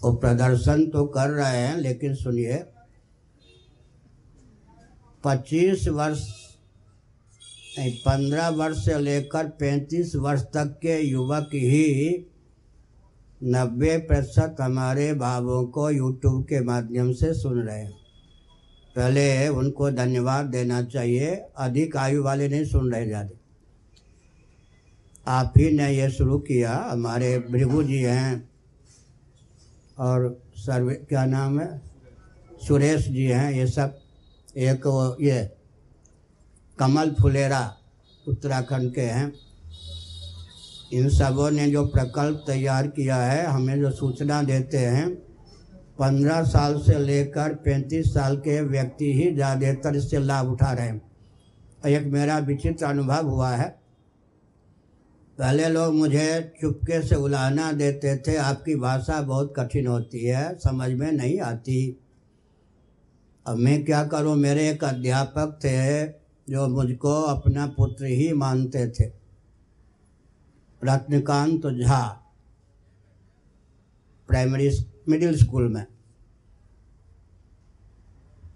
वो 0.00 0.12
प्रदर्शन 0.14 0.84
तो 0.86 1.04
कर 1.06 1.30
रहे 1.30 1.56
हैं, 1.58 1.76
लेकिन 1.76 2.14
सुनिए, 2.14 2.56
पच्चीस 5.24 5.86
वर्ष, 5.88 6.20
नहीं, 7.78 7.92
पंद्रह 7.96 8.48
वर्ष 8.48 8.84
से 8.84 8.98
लेकर 8.98 9.48
पैंतीस 9.60 10.14
वर्ष 10.16 10.42
तक 10.54 10.78
के 10.82 11.00
युवक 11.00 11.50
ही 11.54 12.24
नब्बे 13.40 13.96
प्रतिशत 13.98 14.56
हमारे 14.60 15.12
भावों 15.14 15.64
को 15.66 15.90
यूट्यूब 15.90 16.44
के 16.44 16.60
माध्यम 16.60 17.12
से 17.12 17.32
सुन 17.34 17.60
रहे 17.60 17.78
हैं। 17.78 17.92
पहले 18.96 19.48
उनको 19.48 19.90
धन्यवाद 19.90 20.46
देना 20.46 20.82
चाहिए, 20.84 21.30
अधिक 21.56 21.96
आयु 21.96 22.22
वाले 22.22 22.48
नहीं 22.48 22.64
सुन 22.64 22.92
रहे 22.92 23.06
ज़्यादा। 23.06 23.36
आप 25.26 25.52
ही 25.58 25.70
ने 25.70 25.90
ये 25.92 26.10
शुरू 26.10 26.38
किया, 26.40 26.74
हमारे 26.90 27.38
भृगु 27.40 27.82
जी 27.82 27.98
हैं 27.98 28.47
और 29.98 30.40
सर्वे, 30.56 30.94
क्या 31.08 31.24
नाम 31.26 31.60
है? 31.60 31.80
सुरेश 32.60 33.08
जी 33.08 33.24
हैं, 33.24 33.50
ये 33.52 33.66
सब। 33.66 33.98
एक 34.56 34.86
ये 35.20 35.42
कमल 36.78 37.14
फुलेरा 37.20 37.60
उत्तराखंड 38.28 38.94
के 38.94 39.00
हैं। 39.00 39.32
इन 40.92 41.08
सबों 41.08 41.50
ने 41.50 41.70
जो 41.70 41.84
प्रकल्प 41.86 42.42
तैयार 42.46 42.86
किया 42.88 43.16
है, 43.16 43.44
हमें 43.46 43.80
जो 43.80 43.90
सूचना 43.90 44.42
देते 44.42 44.78
हैं, 44.78 45.08
पंद्रह 45.98 46.42
साल 46.44 46.78
से 46.80 46.98
लेकर 46.98 47.54
पैंतीस 47.54 48.12
साल 48.14 48.36
के 48.36 48.60
व्यक्ति 48.60 49.12
ही 49.12 49.34
ज़्यादातर 49.34 49.96
इससे 49.96 50.18
लाभ 50.18 50.50
उठा 50.50 50.72
रहे 50.72 50.86
हैं। 50.86 51.00
एक 51.86 52.06
मेरा 52.06 52.38
विचित्र 52.38 52.86
अनुभव 52.86 53.28
हुआ 53.28 53.50
है। 53.50 53.68
पहले 55.38 55.68
लोग 55.68 55.94
मुझे 55.94 56.54
चुपके 56.60 57.00
से 57.02 57.14
उलाना 57.14 57.72
देते 57.72 58.16
थे। 58.18 58.36
आपकी 58.36 58.74
भाषा 58.74 59.20
बहुत 59.22 59.52
कठिन 59.56 59.86
होती 59.86 60.24
है, 60.24 60.58
समझ 60.58 60.90
में 60.90 61.12
नहीं 61.12 61.40
आती। 61.40 62.00
अब 63.46 63.56
मैं 63.56 63.84
क्या 63.84 64.04
करूँ? 64.04 64.34
मेरे 64.36 64.68
एक 64.70 64.84
अध्यापक 64.84 65.58
थे 65.64 66.06
जो 66.52 66.66
मुझको 66.68 67.22
अपना 67.22 67.66
पुत्र 67.66 68.04
ही 68.04 68.32
मानते 68.32 68.88
थे। 68.90 69.04
Ratnakant 70.82 71.66
Jha, 71.66 72.02
primary 74.28 74.70
middle 75.08 75.36
school 75.36 75.72
में। 75.72 75.86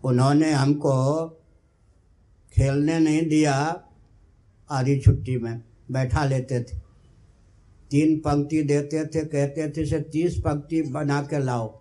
उन्होंने 0.05 0.53
हमको 0.53 0.95
खेलने 2.53 2.99
नहीं 2.99 3.23
दिया, 3.23 3.85
आधी 4.71 5.01
छुट्टी 5.01 5.37
में। 5.37 5.72
बैठा 5.93 6.25
लेते 6.25 6.61
थे। 6.61 6.77
तीन 7.91 8.19
पंक्ति 8.19 8.63
देते 8.63 9.05
थे, 9.05 9.25
कहते 9.25 9.69
थे 9.71 9.87
से 9.87 10.01
तीस 10.01 10.39
पंक्ति 10.39 10.83
बना 10.83 11.23
के 11.23 11.39
लाओ। 11.39 11.81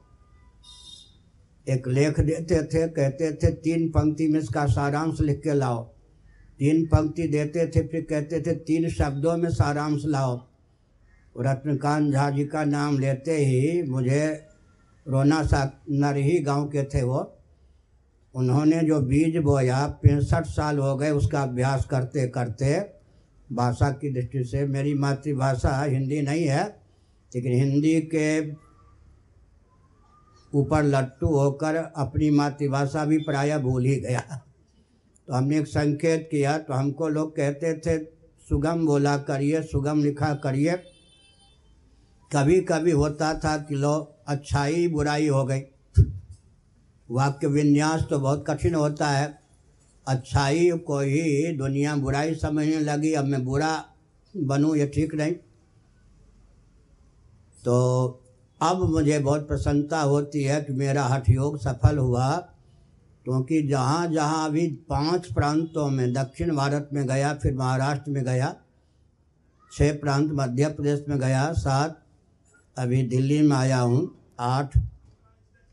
एक 1.67 1.87
लेख 1.87 2.19
देते 2.19 2.63
थे, 2.63 2.87
कहते 2.87 3.31
थे, 3.31 3.51
तीन 3.51 3.89
पंक्ति 3.89 4.27
में 4.27 4.39
इसका 4.39 4.65
सारांश 4.65 5.21
लिख 5.21 5.41
के 5.43 5.53
लाओ। 5.53 5.83
तीन 6.59 6.85
पंक्ति 6.85 7.27
देते 7.27 7.67
थे, 7.67 7.87
फिर 7.87 8.01
कहते 8.01 8.41
थे, 8.41 8.55
तीन 8.55 8.89
शब्दों 8.89 9.37
में 9.37 9.49
सारांश 9.49 10.01
लाओ। 10.05 10.47
रत्नकांत 11.39 12.13
झा 12.13 12.29
जी 12.29 12.45
का 12.45 12.63
नाम 12.63 12.99
लेते 12.99 13.37
ही 13.37 13.83
मुझे 13.83 14.47
रोना 15.07 15.43
सा 15.43 15.83
नरही 15.89 16.39
गाँव 16.39 16.65
के 16.65 16.83
थे 16.83 17.03
वो। 17.03 17.37
उन्होंने 18.35 18.81
जो 18.83 19.01
बीज 19.01 19.37
बोया, 19.37 19.87
पैंसठ 19.87 20.45
साल 20.45 20.77
हो 20.77 20.95
गए 20.97 21.11
उसका 21.11 21.43
अभ्यास 21.43 21.85
करते 21.85 22.27
करते 22.27 23.00
भाषा 23.51 23.89
की 23.91 24.09
दृष्टि 24.09 24.43
से 24.43 24.65
मेरी 24.67 24.93
मातृभाषा 24.93 25.81
हिंदी 25.83 26.21
नहीं 26.21 26.43
है, 26.43 26.63
लेकिन 27.35 27.53
हिंदी 27.53 28.01
के 28.01 28.51
ऊपर 30.53 30.83
लट्टू 30.83 31.27
होकर 31.27 31.75
अपनी 31.75 32.29
मातृभाषा 32.29 33.05
भी 33.05 33.17
प्रायः 33.17 33.59
भूल 33.59 33.85
ही 33.85 33.95
गया। 33.95 34.41
तो 35.27 35.33
हमने 35.33 35.57
एक 35.59 35.67
संकेत 35.67 36.27
किया 36.31 36.57
तो 36.57 36.73
हमको 36.73 37.07
लोग 37.07 37.35
कहते 37.35 37.73
थे, 37.73 37.97
सुगम 38.49 38.85
बोला 38.85 39.17
करिए, 39.17 39.61
सुगम 39.61 40.03
लिखा 40.03 40.33
करिए। 40.35 40.75
कभी 42.31 42.59
कभी 42.61 42.91
होता 42.91 43.33
था 43.33 43.57
कि 43.57 43.75
लो, 43.75 43.93
अच्छाई 44.27 44.87
बुराई 44.87 45.27
हो 45.27 45.43
गई। 45.45 45.61
वाक्य 47.09 47.47
विन्यास 47.47 48.05
तो 48.09 48.19
बहुत 48.19 48.43
कठिन 48.47 48.75
होता 48.75 49.07
है। 49.07 49.40
अच्छाई 50.07 50.69
को 50.77 50.99
ही 50.99 51.55
दुनिया 51.57 51.95
बुराई 51.95 52.35
समझने 52.35 52.79
लगी, 52.79 53.13
अब 53.13 53.25
मैं 53.25 53.43
बुरा 53.45 53.73
बनूं, 54.33 54.75
ये 54.75 54.87
ठीक 54.87 55.15
नहीं। 55.15 55.33
तो 57.63 57.77
अब 58.61 58.81
मुझे 58.89 59.19
बहुत 59.19 59.47
प्रसन्नता 59.47 60.01
होती 60.01 60.43
है 60.43 60.61
कि 60.61 60.73
मेरा 60.73 61.03
हठ 61.03 61.29
योग 61.29 61.57
सफल 61.57 61.97
हुआ, 61.97 62.29
क्योंकि 63.25 63.61
जहाँ 63.67 64.07
जहाँ 64.07 64.45
अभी 64.49 64.67
पाँच 64.89 65.31
प्रांतों 65.33 65.89
में, 65.89 66.13
दक्षिण 66.13 66.55
भारत 66.55 66.89
में 66.93 67.05
गया, 67.07 67.33
फिर 67.33 67.53
महाराष्ट्र 67.55 68.11
में 68.11 68.23
गया 68.23 68.55
छः 69.71 69.99
प्रांत 69.99 70.31
मध्य 70.31 70.67
प्रदेश 70.67 71.03
में 71.09 71.19
गया, 71.19 71.51
सात 71.53 72.01
अभी 72.77 73.03
दिल्ली 73.03 73.41
में 73.41 73.55
आया 73.57 73.79
हूँ, 73.79 74.09
आठ 74.39 74.77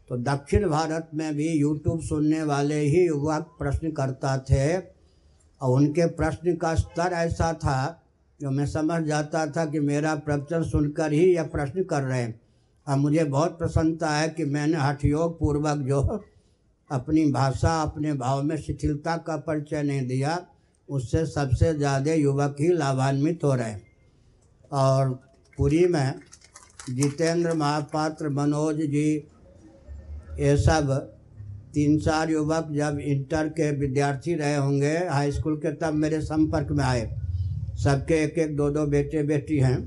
तो 0.09 0.17
दक्षिण 0.17 0.69
भारत 0.69 1.11
में 1.15 1.35
भी 1.35 1.49
यूट्यूब 1.49 2.01
सुनने 2.01 2.43
वाले 2.43 2.79
ही 2.81 3.07
युवक 3.07 3.55
प्रश्न 3.59 3.91
करता 3.91 4.37
थे 4.41 4.77
और 4.77 5.71
उनके 5.71 6.07
प्रश्न 6.17 6.55
का 6.57 6.75
स्तर 6.75 7.13
ऐसा 7.15 7.53
था 7.55 8.03
जो 8.41 8.51
मैं 8.51 8.67
समझ 8.67 9.03
जाता 9.05 9.47
था 9.47 9.65
कि 9.67 9.81
मेरा 9.81 10.15
प्रवचन 10.17 10.63
सुनकर 10.63 11.13
ही 11.13 11.25
यह 11.35 11.43
प्रश्न 11.45 11.83
कर 11.83 12.03
रहे 12.03 12.21
हैं। 12.21 12.41
और 12.87 12.97
मुझे 12.97 13.25
बहुत 13.27 13.59
प्रसन्नता 13.59 14.11
है 14.11 14.29
कि 14.29 14.45
मैंने 14.47 14.77
हठयोग 14.77 15.39
पूर्वक 15.39 15.79
जो 15.79 16.01
अपनी 16.91 17.25
भाषा, 17.33 17.81
अपने 17.83 18.13
भाव 18.15 18.43
में 18.43 18.57
शिथिलता 18.57 19.17
का 19.17 19.37
परिचय 19.39 19.83
नहीं 19.83 20.07
दिया, 20.07 20.39
उससे 20.89 21.25
सबसे 21.27 21.75
ज़्यादा 21.75 22.13
युवक 22.15 22.57
ही 22.61 22.69
लाभान्वित 22.69 23.45
हो 23.45 23.55
रहे 23.55 23.71
हैं। 23.71 23.83
और 24.73 25.11
पुरी 25.59 25.87
में 25.87 26.15
जितेंद्र 26.91 27.53
महापात्र 27.55 28.29
मनोज 28.29 28.77
जी 28.77 29.29
ये 30.38 30.56
सब 30.56 31.15
तीन 31.75 31.99
चार 32.00 32.31
युवक 32.31 32.69
जब 32.72 32.99
इंटर 32.99 33.49
के 33.49 33.71
विद्यार्थी 33.71 34.34
रहे 34.34 34.56
होंगे 34.56 34.99
हाई 34.99 35.32
स्कूल 35.32 35.56
के, 35.56 35.72
तब 35.72 35.94
मेरे 35.94 36.21
संपर्क 36.21 36.69
में 36.71 36.84
आए। 36.84 37.19
सबके 37.75 38.15
एक 38.15 38.38
एक 38.38 38.56
दो 38.56 38.71
दो 38.71 38.87
बेटे 38.87 39.22
बेटी 39.22 39.59
हैं। 39.59 39.78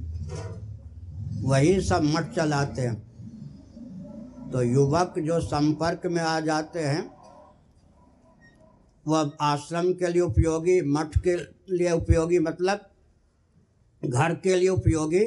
वही 1.44 1.82
सब 1.82 2.02
मठ 2.04 2.36
चलाते 2.36 2.82
हैं। 2.82 3.12
तो 4.52 4.64
युवक 4.64 5.14
जो 5.20 5.40
संपर्क 5.40 6.02
में 6.06 6.22
आ 6.22 6.40
जाते 6.40 6.80
हैं 6.80 7.10
वह 9.08 9.32
आश्रम 9.42 9.94
के 9.94 10.08
लिए 10.08 10.22
उपयोगी, 10.22 10.82
मठ 10.82 11.18
के 11.18 11.36
लिए 11.76 11.92
उपयोगी 11.92 12.40
मतलब 12.40 12.80
घर 14.06 14.34
के 14.34 14.56
लिए 14.56 14.70
उपयोगी। 14.70 15.26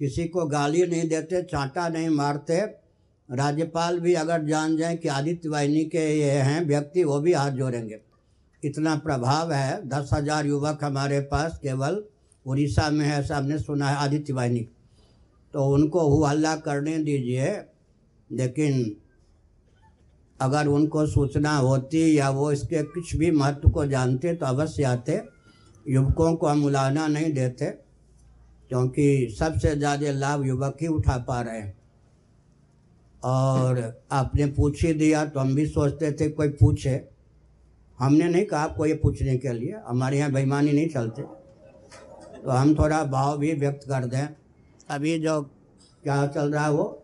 किसी 0.00 0.24
को 0.24 0.46
गाली 0.46 0.86
नहीं 0.86 1.08
देते, 1.08 1.42
चांटा 1.42 1.88
नहीं 1.88 2.08
मारते। 2.08 2.77
राज्यपाल 3.28 3.98
भी 4.00 4.14
अगर 4.16 4.44
जान 4.44 4.76
जाए 4.76 4.96
कि 4.96 5.08
आदित्य 5.10 5.48
वाहिनी 5.48 5.84
के 5.86 6.04
ये 6.18 6.30
हैं 6.32 6.60
व्यक्ति, 6.66 7.04
वो 7.04 7.20
भी 7.20 7.32
हाथ 7.32 7.50
जोड़ेंगे। 7.52 8.00
इतना 8.62 8.94
प्रभाव 8.98 9.52
है, 9.52 9.88
दस 9.88 10.10
हज़ार 10.12 10.46
युवक 10.46 10.84
हमारे 10.84 11.20
पास 11.26 11.58
केवल 11.62 12.02
उड़ीसा 12.46 12.88
में 12.90 13.04
है 13.06 13.22
हमने 13.26 13.58
सुना 13.58 13.88
है 13.88 13.96
आदित्य 13.98 14.32
वाहिनी 14.32 14.60
तो 15.54 15.64
उनको 15.66 16.08
हु 16.08 16.24
हल्ला 16.24 16.54
करने 16.58 16.96
दीजिए, 16.98 17.50
लेकिन 18.30 18.96
अगर 20.40 20.66
उनको 20.68 21.06
सूचना 21.06 21.56
होती 21.56 22.18
या 22.18 22.28
वो 22.30 22.50
इसके 22.52 22.82
कुछ 22.84 23.14
भी 23.16 23.30
महत्व 23.32 23.68
को 23.70 23.84
जानते 23.86 24.34
तो 24.34 24.46
अवश्य 24.46 24.82
आते। 24.84 25.20
युवकों 25.86 26.34
को 26.36 26.46
हम 26.46 26.64
उलाना 26.64 27.06
नहीं 27.08 27.32
देते, 27.34 27.66
क्योंकि 28.70 29.36
सबसे 29.38 29.74
ज़्यादा 29.76 30.10
लाभ 30.14 30.46
युवक 30.46 30.76
ही 30.80 30.86
उठा 30.88 31.16
पा 31.18 31.40
रहे 31.40 31.60
हैं। 31.60 31.76
और 33.28 34.02
आपने 34.12 34.46
पूछ 34.46 34.84
ही 34.84 34.92
दिया 34.94 35.24
तो 35.24 35.40
हम 35.40 35.54
भी 35.54 35.66
सोचते 35.66 36.12
थे 36.12 36.28
कोई 36.30 36.48
पूछे। 36.48 37.08
हमने 37.98 38.28
नहीं 38.28 38.44
कहा 38.46 38.66
कोई 38.66 38.94
पूछने 38.94 39.36
के 39.38 39.52
लिए 39.52 39.80
हमारे 39.86 40.18
यहाँ 40.18 40.32
बेईमानी 40.32 40.72
नहीं 40.72 40.88
चलते। 40.88 41.22
तो 42.42 42.50
हम 42.50 42.74
थोड़ा 42.74 43.04
भाव 43.04 43.38
भी 43.38 43.52
व्यक्त 43.52 43.88
कर 43.88 44.04
दें। 44.04 44.28
अभी 44.90 45.18
जो 45.18 45.40
क्या 46.04 46.26
चल 46.26 46.52
रहा 46.52 46.64
है 46.64 46.72
वो 46.72 47.02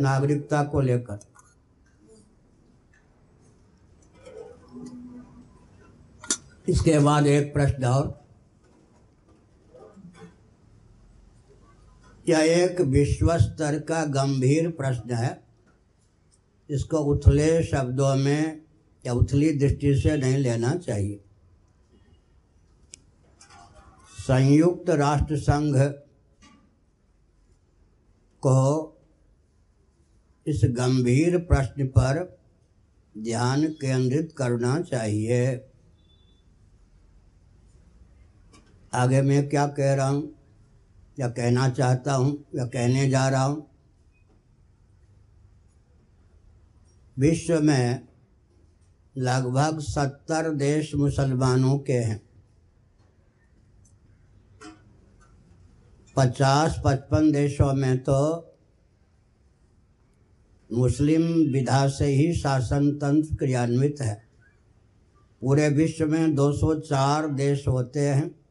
नागरिकता 0.00 0.62
को 0.64 0.80
लेकर। 0.80 1.18
इसके 6.68 6.98
बाद 6.98 7.26
एक 7.26 7.52
प्रश्न 7.54 7.84
और 7.84 8.21
यह 12.32 12.38
एक 12.38 12.80
विश्व 12.80 13.38
स्तर 13.38 13.78
का 13.78 14.04
गंभीर 14.04 14.70
प्रश्न 14.70 15.14
है? 15.14 15.44
इसको 16.70 16.98
उथले 16.98 17.62
शब्दों 17.62 18.16
में 18.16 18.62
या 19.06 19.12
उथली 19.12 19.52
दृष्टि 19.52 19.94
से 19.94 20.16
नहीं 20.16 20.36
लेना 20.36 20.74
चाहिए। 20.74 21.20
संयुक्त 24.18 24.90
राष्ट्र 24.90 25.36
संघ 25.36 25.76
को 28.42 28.88
इस 30.46 30.60
गंभीर 30.64 31.38
प्रश्न 31.38 31.86
पर 31.86 32.38
ध्यान 33.18 33.66
केंद्रित 33.66 34.34
करना 34.38 34.80
चाहिए। 34.80 35.68
आगे 38.94 39.22
मैं 39.22 39.48
क्या 39.48 39.66
कह 39.66 39.94
रहा 39.94 40.08
हूँ? 40.08 40.41
या 41.18 41.28
कहना 41.28 41.68
चाहता 41.68 42.14
हूँ, 42.14 42.44
या 42.56 42.64
कहने 42.64 43.10
जा 43.10 43.28
रहा 43.28 43.44
हूँ। 43.44 43.66
विश्व 47.18 47.60
में 47.60 48.08
लगभग 49.16 49.78
सत्तर 49.80 50.50
देश 50.50 50.94
मुसलमानों 50.94 51.78
के 51.78 51.92
हैं। 51.92 52.22
पचास 56.16 56.82
पचपन 56.84 57.32
देशों 57.32 57.72
में 57.72 57.98
तो 57.98 58.48
मुस्लिम 60.72 61.22
विधा 61.52 61.88
से 61.88 62.06
ही 62.06 62.34
शासन 62.34 62.90
तंत्र 62.92 63.36
क्रियान्वित 63.36 63.96
है। 64.00 64.24
पूरे 65.42 65.68
विश्व 65.68 66.06
में 66.06 66.34
204 66.34 67.28
देश 67.28 67.68
होते 67.68 68.00
हैं। 68.00 68.41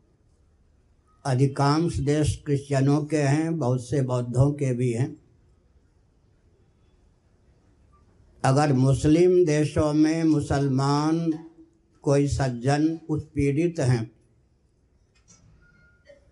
अधिकांश 1.26 1.98
देश 2.00 2.36
क्रिश्चियनों 2.46 3.02
के 3.06 3.18
हैं, 3.18 3.58
बहुत 3.60 3.84
से 3.84 4.02
बौद्धों 4.02 4.52
के 4.52 4.74
भी 4.74 4.92
हैं। 4.94 5.16
अगर 8.44 8.74
मुस्लिम 8.74 9.44
देशों 9.46 9.92
में 9.94 10.24
मुसलमान 10.24 11.32
कोई 12.04 12.28
सज्जन 12.28 13.00
उत्पीड़ित 13.10 13.80
हैं 13.80 14.06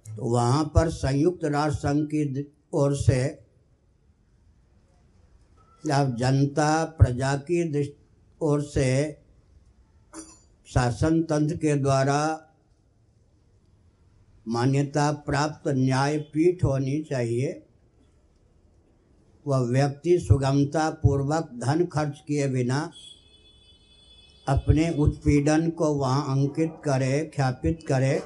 तो 0.07 0.30
वहाँ 0.30 0.63
पर 0.65 0.89
संयुक्त 0.89 1.45
राष्ट्र 1.45 1.80
संघ 1.80 2.06
की 2.06 2.45
ओर 2.74 2.95
से 2.95 3.21
या 5.83 6.03
जनता, 6.12 6.83
प्रजा 6.83 7.35
की 7.50 7.94
ओर 8.42 8.62
से 8.63 8.89
शासन 10.68 11.21
तंत्र 11.24 11.56
के 11.57 11.75
द्वारा 11.75 12.19
मान्यता 14.49 15.11
प्राप्त 15.11 15.67
न्यायपीठ 15.67 16.63
होनी 16.63 17.03
चाहिए। 17.03 17.65
वह 19.47 19.57
व्यक्ति 19.57 20.19
सुगमता 20.19 20.89
पूर्वक 20.89 21.49
धन 21.53 21.85
खर्च 21.85 22.23
किए 22.27 22.47
बिना 22.47 22.91
अपने 24.47 24.89
उत्पीड़न 24.89 25.69
को 25.69 25.93
वहाँ 25.93 26.21
अंकित 26.23 26.73
करे, 26.85 27.31
ख्यापित 27.35 27.79
करे। 27.87 28.21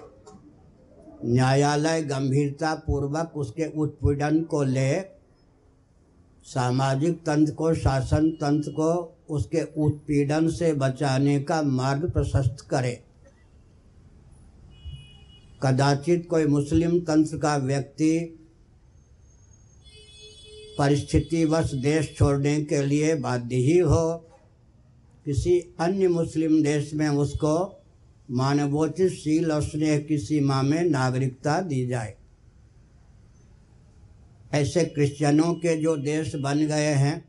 न्यायालय 1.26 2.02
गंभीरता 2.02 2.76
पूर्वक 2.76 3.34
उसके 3.36 3.66
उत्पीड़न 3.78 4.44
को 4.44 4.64
ले। 4.64 5.00
सामाजिक 6.44 7.22
तंत्र 7.26 7.54
को, 7.54 7.74
शासन 7.74 8.30
तंत्र 8.30 8.72
को 8.72 9.18
उसके 9.30 9.64
उत्पीड़न 9.78 10.48
से 10.48 10.74
बचाने 10.74 11.40
का 11.40 11.62
मार्ग 11.62 12.12
प्रशस्त 12.12 12.68
करे। 12.70 13.04
कदाचित 15.64 16.28
कोई 16.30 16.46
मुस्लिम 16.46 17.00
तंत्र 17.00 17.38
का 17.38 17.58
व्यक्ति 17.58 18.40
परिस्थितिवश 20.80 21.74
देश 21.74 22.16
छोड़ने 22.18 22.64
के 22.64 22.82
लिए 22.86 23.16
बाध्य 23.16 23.56
ही 23.56 23.78
हो 23.78 24.18
किसी 25.26 25.60
अन्य 25.80 26.08
मुस्लिम 26.08 26.64
देश 26.64 26.94
में 26.94 27.10
उसको 27.10 27.84
मानवोचित 28.32 29.12
शील 29.12 29.52
और 29.52 29.62
स्नेह 29.62 30.00
की 30.00 30.18
सीमा 30.18 30.62
में 30.62 30.84
नागरिकता 30.84 31.62
दी 31.62 31.88
जाए। 31.88 32.16
ऐसे 34.54 34.84
क्रिश्चियनों 34.86 35.54
के 35.54 35.76
जो 35.82 35.96
देश 35.98 36.36
बन 36.36 36.66
गए 36.68 36.94
हैं, 36.94 37.26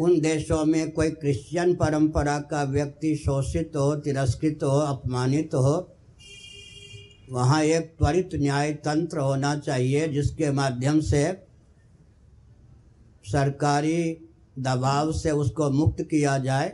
उन 0.00 0.20
देशों 0.20 0.64
में 0.64 0.90
कोई 0.90 1.10
क्रिश्चियन 1.10 1.74
परंपरा 1.74 2.38
का 2.38 2.62
व्यक्ति 2.62 3.16
शोषित 3.16 3.72
हो, 3.76 3.96
तिरस्कृत 3.96 4.58
हो, 4.62 4.78
अपमानित 4.78 5.54
हो 5.54 5.95
वहाँ 7.30 7.62
एक 7.62 7.94
त्वरित 7.98 8.30
न्याय 8.34 8.72
तंत्र 8.84 9.18
होना 9.18 9.54
चाहिए, 9.58 10.08
जिसके 10.08 10.50
माध्यम 10.50 11.00
से 11.00 11.24
सरकारी 13.24 14.18
दबाव 14.58 15.12
से 15.12 15.30
उसको 15.30 15.70
मुक्त 15.70 16.02
किया 16.02 16.36
जाए 16.38 16.72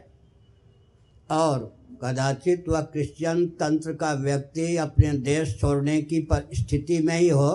और 1.30 1.64
कदाचित 2.02 2.64
वह 2.68 2.80
क्रिश्चियन 2.82 3.46
तंत्र 3.60 3.92
का 3.94 4.12
व्यक्ति 4.14 4.76
अपने 4.76 5.12
देश 5.20 5.56
छोड़ने 5.60 6.00
की 6.02 6.26
स्थिति 6.54 6.98
में 6.98 7.18
ही 7.18 7.28
हो 7.28 7.50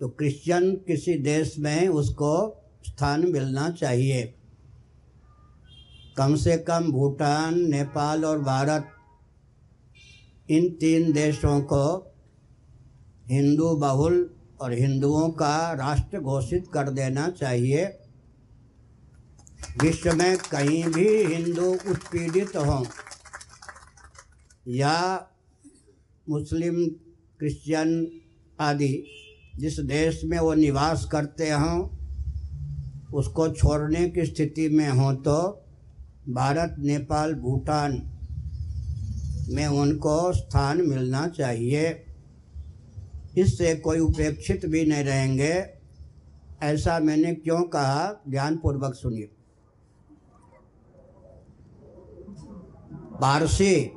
तो 0.00 0.08
क्रिश्चियन 0.08 0.74
किसी 0.86 1.14
देश 1.18 1.54
में 1.58 1.88
उसको 1.88 2.32
स्थान 2.86 3.26
मिलना 3.32 3.68
चाहिए। 3.70 4.22
कम 6.16 6.34
से 6.36 6.56
कम 6.58 6.90
भूटान, 6.92 7.58
नेपाल 7.60 8.24
और 8.24 8.38
भारत 8.38 8.92
इन 10.48 10.68
तीन 10.70 11.12
देशों 11.12 11.60
को 11.62 11.84
हिंदू 13.28 13.74
बहुल 13.76 14.30
और 14.60 14.72
हिंदुओं 14.72 15.28
का 15.30 15.72
राष्ट्र 15.72 16.20
घोषित 16.20 16.66
कर 16.74 16.90
देना 16.90 17.28
चाहिए। 17.30 17.84
विश्व 19.82 20.12
में 20.12 20.36
कहीं 20.50 20.84
भी 20.84 21.08
हिंदू 21.34 21.72
उत्पीड़ित 21.90 22.56
हों 22.56 22.84
या 24.68 24.96
मुस्लिम, 26.26 26.84
क्रिश्चियन 27.38 28.08
आदि 28.60 29.04
जिस 29.58 29.78
देश 29.80 30.22
में 30.24 30.38
वो 30.38 30.54
निवास 30.54 31.04
करते 31.12 31.50
हों, 31.50 31.76
उसको 33.14 33.48
छोड़ने 33.48 34.08
की 34.08 34.24
स्थिति 34.26 34.68
में 34.68 34.88
हों 34.88 35.14
तो 35.16 35.38
भारत, 36.28 36.76
नेपाल, 36.78 37.34
भूटान 37.34 37.98
में 39.48 39.66
उनको 39.66 40.32
स्थान 40.32 40.82
मिलना 40.82 41.28
चाहिए। 41.28 42.06
इससे 43.38 43.74
कोई 43.74 43.98
उपेक्षित 43.98 44.66
भी 44.66 44.84
नहीं 44.84 45.04
रहेंगे। 45.04 45.66
ऐसा 46.62 46.98
मैंने 46.98 47.34
क्यों 47.34 47.62
कहा? 47.62 48.22
ध्यानपूर्वक 48.28 48.94
सुनिए। 48.94 49.30
पारसी, 53.20 53.90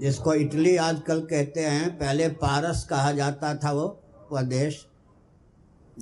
जिसको 0.00 0.34
इटली 0.34 0.76
आजकल 0.76 1.20
कहते 1.20 1.60
हैं, 1.60 1.98
पहले 1.98 2.28
पारस 2.28 2.84
कहा 2.84 3.12
जाता 3.12 3.54
था 3.54 3.72
वो, 3.72 4.02
वह 4.32 4.42
देश, 4.42 4.86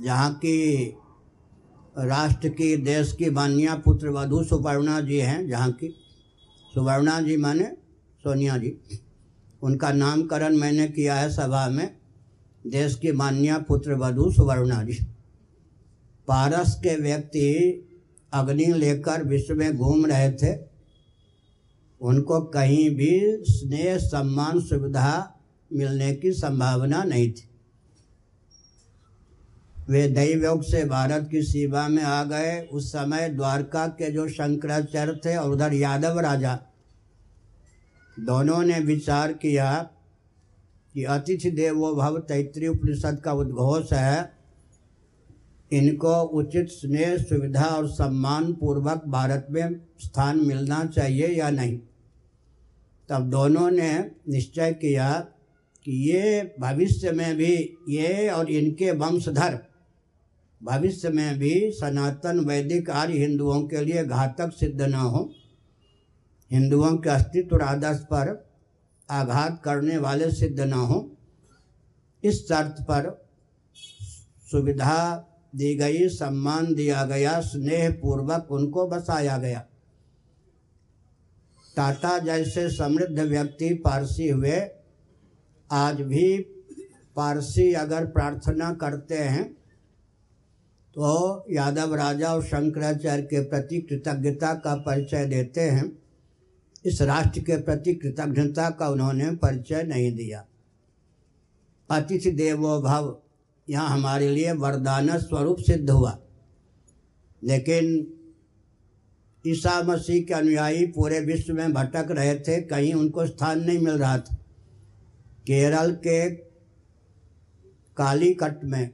जहाँ 0.01 0.33
की 0.33 0.85
राष्ट्र 1.97 2.49
की, 2.49 2.77
देश 2.77 3.13
की 3.13 3.29
मान्या 3.29 3.75
पुत्र 3.75 4.09
वधु 4.09 4.43
सुपर्णा 4.43 5.01
जी 5.01 5.19
हैं, 5.19 5.47
जहाँ 5.47 5.71
की। 5.71 5.95
सुवर्णा 6.73 7.21
जी 7.21 7.37
माने 7.37 7.84
सोनिया 8.27 8.57
जी, 8.57 8.77
उनका 9.61 9.91
नामकरण 9.91 10.55
मैंने 10.55 10.87
किया 10.87 11.15
है 11.15 11.29
सभा 11.29 11.69
में, 11.69 11.97
देश 12.67 12.95
की 12.95 13.11
मान्या 13.11 13.57
पुत्र 13.57 13.93
वधु 13.93 14.31
सुवर्णा 14.31 14.83
जी। 14.83 14.93
पारस 16.27 16.75
के 16.75 16.95
व्यक्ति 16.95 17.53
अग्नि 18.33 18.65
लेकर 18.65 19.23
विश्व 19.23 19.55
में 19.55 19.77
घूम 19.77 20.05
रहे 20.05 20.31
थे। 20.31 20.57
उनको 22.01 22.41
कहीं 22.41 22.89
भी 22.89 23.43
स्नेह, 23.43 23.97
सम्मान, 23.97 24.59
सुविधा 24.59 25.39
मिलने 25.73 26.13
की 26.15 26.31
संभावना 26.31 27.03
नहीं 27.03 27.31
थी। 27.31 27.49
वे 29.89 30.07
दैवयोग 30.07 30.63
से 30.63 30.85
भारत 30.85 31.27
की 31.31 31.41
सीमा 31.41 31.87
में 31.87 32.03
आ 32.03 32.23
गए। 32.23 32.61
उस 32.61 32.89
समय 32.89 33.29
द्वारका 33.29 33.87
के 33.87 34.11
जो 34.11 34.29
शंकराचार्य 34.29 35.19
थे 35.25 35.35
और 35.35 35.51
उधर 35.51 35.73
यादव 35.73 36.19
राजा 36.19 36.59
दोनों 38.19 38.63
ने 38.63 38.79
विचार 38.79 39.33
किया 39.33 39.89
कि 40.93 41.03
अतिथि 41.03 41.51
देवो 41.51 41.95
भव 41.95 42.17
तैतृय 42.19 42.67
उपनिषद 42.67 43.21
का 43.25 43.33
उद्घोष 43.33 43.93
है। 43.93 44.31
इनको 45.71 46.21
उचित 46.21 46.67
स्नेह, 46.69 47.17
सुविधा 47.17 47.63
और 47.63 47.89
सम्मान 47.89 48.53
पूर्वक 48.53 49.03
भारत 49.07 49.47
में 49.51 49.81
स्थान 49.99 50.39
मिलना 50.39 50.85
चाहिए 50.85 51.27
या 51.27 51.49
नहीं? 51.49 51.79
तब 53.09 53.29
दोनों 53.29 53.71
ने 53.71 54.11
निश्चय 54.29 54.73
किया 54.73 55.27
कि 55.85 56.11
ये 56.11 56.55
भविष्य 56.59 57.11
में 57.11 57.35
भी 57.35 57.77
ये 57.89 58.29
और 58.29 58.49
इनके 58.49 58.91
वंशधर 58.91 59.59
भविष्य 60.63 61.09
में 61.09 61.39
भी 61.39 61.71
सनातन 61.71 62.39
वैदिक 62.39 62.89
आर्य 62.89 63.17
हिंदुओं 63.17 63.63
के 63.63 63.85
लिए 63.85 64.03
घातक 64.03 64.53
सिद्ध 64.53 64.81
न 64.81 64.93
हो। 64.93 65.33
हिंदुओं 66.51 66.95
के 66.97 67.09
अस्तित्व 67.09 67.55
और 67.55 67.61
आदर्श 67.61 67.99
पर 68.03 68.33
आघात 69.09 69.61
करने 69.63 69.97
वाले 69.97 70.31
सिद्ध 70.31 70.59
न 70.59 70.73
हों, 70.73 71.03
इस 72.23 72.41
शर्त 72.41 72.81
पर 72.81 73.09
सुविधा 74.47 75.15
दी 75.53 75.73
गई, 75.75 76.07
सम्मान 76.09 76.73
दिया 76.73 77.03
गया 77.05 77.39
स्नेह 77.41 77.89
पूर्वक 77.91 78.51
उनको 78.51 78.87
बसाया 78.87 79.37
गया। 79.37 79.65
टाटा 81.77 82.17
जैसे 82.19 82.69
समृद्ध 82.69 83.19
व्यक्ति 83.19 83.73
पारसी 83.85 84.29
हुए, 84.29 84.59
आज 85.69 86.01
भी 86.03 86.37
पारसी 87.15 87.71
अगर 87.73 88.05
प्रार्थना 88.07 88.73
करते 88.73 89.17
हैं 89.17 89.43
तो 90.95 91.45
यादव 91.51 91.93
राजा 91.95 92.33
और 92.33 92.43
शंकराचार्य 92.43 93.23
के 93.23 93.39
प्रति 93.41 93.79
कृतज्ञता 93.81 94.53
का 94.55 94.75
परिचय 94.77 95.25
देते 95.25 95.61
हैं। 95.61 95.85
इस 96.85 97.01
राष्ट्र 97.01 97.39
के 97.39 97.61
प्रति 97.61 97.93
कृतज्ञता 97.93 98.69
का 98.69 98.89
उन्होंने 98.89 99.31
परिचय 99.31 99.83
नहीं 99.83 100.15
दिया। 100.15 100.45
अतिथि 101.91 102.31
देवो 102.31 102.81
भव 102.81 103.21
यहाँ 103.69 103.89
हमारे 103.89 104.29
लिए 104.29 104.51
वरदान 104.51 105.17
स्वरूप 105.17 105.57
सिद्ध 105.59 105.89
हुआ। 105.89 106.19
लेकिन 107.43 108.11
ईसा 109.47 109.83
मसीह 109.83 110.23
के 110.23 110.33
अनुयायी 110.33 110.85
पूरे 110.85 111.19
विश्व 111.19 111.53
में 111.53 111.73
भटक 111.73 112.07
रहे 112.11 112.35
थे, 112.35 112.61
कहीं 112.61 112.93
उनको 112.93 113.25
स्थान 113.25 113.59
नहीं 113.59 113.79
मिल 113.79 113.93
रहा 113.93 114.17
था। 114.17 114.35
केरल 115.47 115.91
के 115.91 116.29
कालीकट 117.97 118.63
में, 118.63 118.89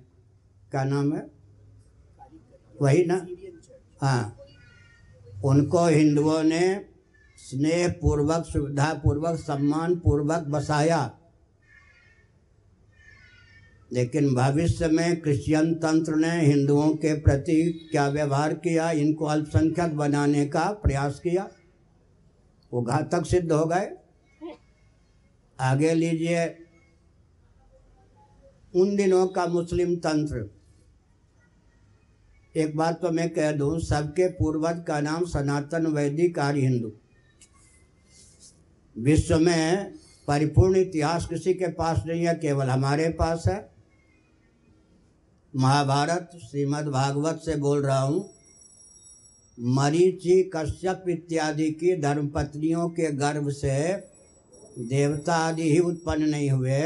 क्या 0.71 0.83
नाम 0.83 1.15
है? 1.15 1.31
वही 2.81 3.05
ना? 3.05 3.27
हाँ। 4.01 4.37
उनको 5.45 5.85
हिंदुओं 5.85 6.43
ने 6.43 6.90
स्नेह 7.51 7.87
पूर्वक 8.01 8.45
सुविधा 8.45 8.93
पूर्वक 8.93 9.39
सम्मान 9.39 9.95
पूर्वक 9.95 10.39
बसाया। 10.39 11.17
लेकिन 13.93 14.35
भविष्य 14.35 14.87
में 14.87 15.21
क्रिश्चियन 15.21 15.73
तंत्र 15.73 16.15
ने 16.15 16.45
हिंदुओं 16.45 16.89
के 16.89 17.13
प्रति 17.13 17.87
क्या 17.91 18.07
व्यवहार 18.07 18.53
किया, 18.53 18.91
इनको 18.91 19.25
अल्पसंख्यक 19.25 19.97
बनाने 19.97 20.45
का 20.45 20.71
प्रयास 20.71 21.19
किया? 21.19 21.49
वो 22.73 22.81
घातक 22.81 23.25
सिद्ध 23.25 23.51
हो 23.51 23.65
गए। 23.65 23.91
आगे 25.59 25.93
लीजिए। 25.93 26.57
उन 28.75 28.95
दिनों 28.95 29.27
का 29.27 29.45
मुस्लिम 29.47 29.95
तंत्र। 29.95 30.49
एक 32.55 32.77
बात 32.77 33.01
तो 33.01 33.11
मैं 33.11 33.29
कह 33.29 33.51
दूँ, 33.51 33.79
सबके 33.79 34.27
पूर्वज 34.27 34.83
का 34.87 35.01
नाम 35.01 35.25
सनातन 35.25 35.87
वैदिक 35.87 36.39
आर्य 36.39 36.61
हिंदू। 36.61 37.00
विश्व 39.01 39.39
में 39.39 39.93
परिपूर्ण 40.27 40.75
इतिहास 40.77 41.25
किसी 41.25 41.53
के 41.53 41.67
पास 41.71 42.03
नहीं 42.07 42.25
है, 42.25 42.33
केवल 42.35 42.67
हमारे 42.67 43.07
पास 43.11 43.43
है। 43.47 43.59
महाभारत 45.53 46.37
श्रीमद् 46.41 46.87
भागवत 46.89 47.41
से 47.45 47.55
बोल 47.55 47.81
रहा 47.81 47.99
हूँ, 47.99 48.29
मरीचि, 49.57 50.51
कश्यप 50.55 51.05
इत्यादि 51.09 51.69
की 51.71 51.95
धर्मपत्नियों 52.01 52.87
के 52.89 53.11
गर्भ 53.13 53.49
से 53.51 53.77
देवता 54.79 55.35
आदि 55.37 55.71
ही 55.71 55.79
उत्पन्न 55.81 56.29
नहीं 56.29 56.49
हुए, 56.51 56.81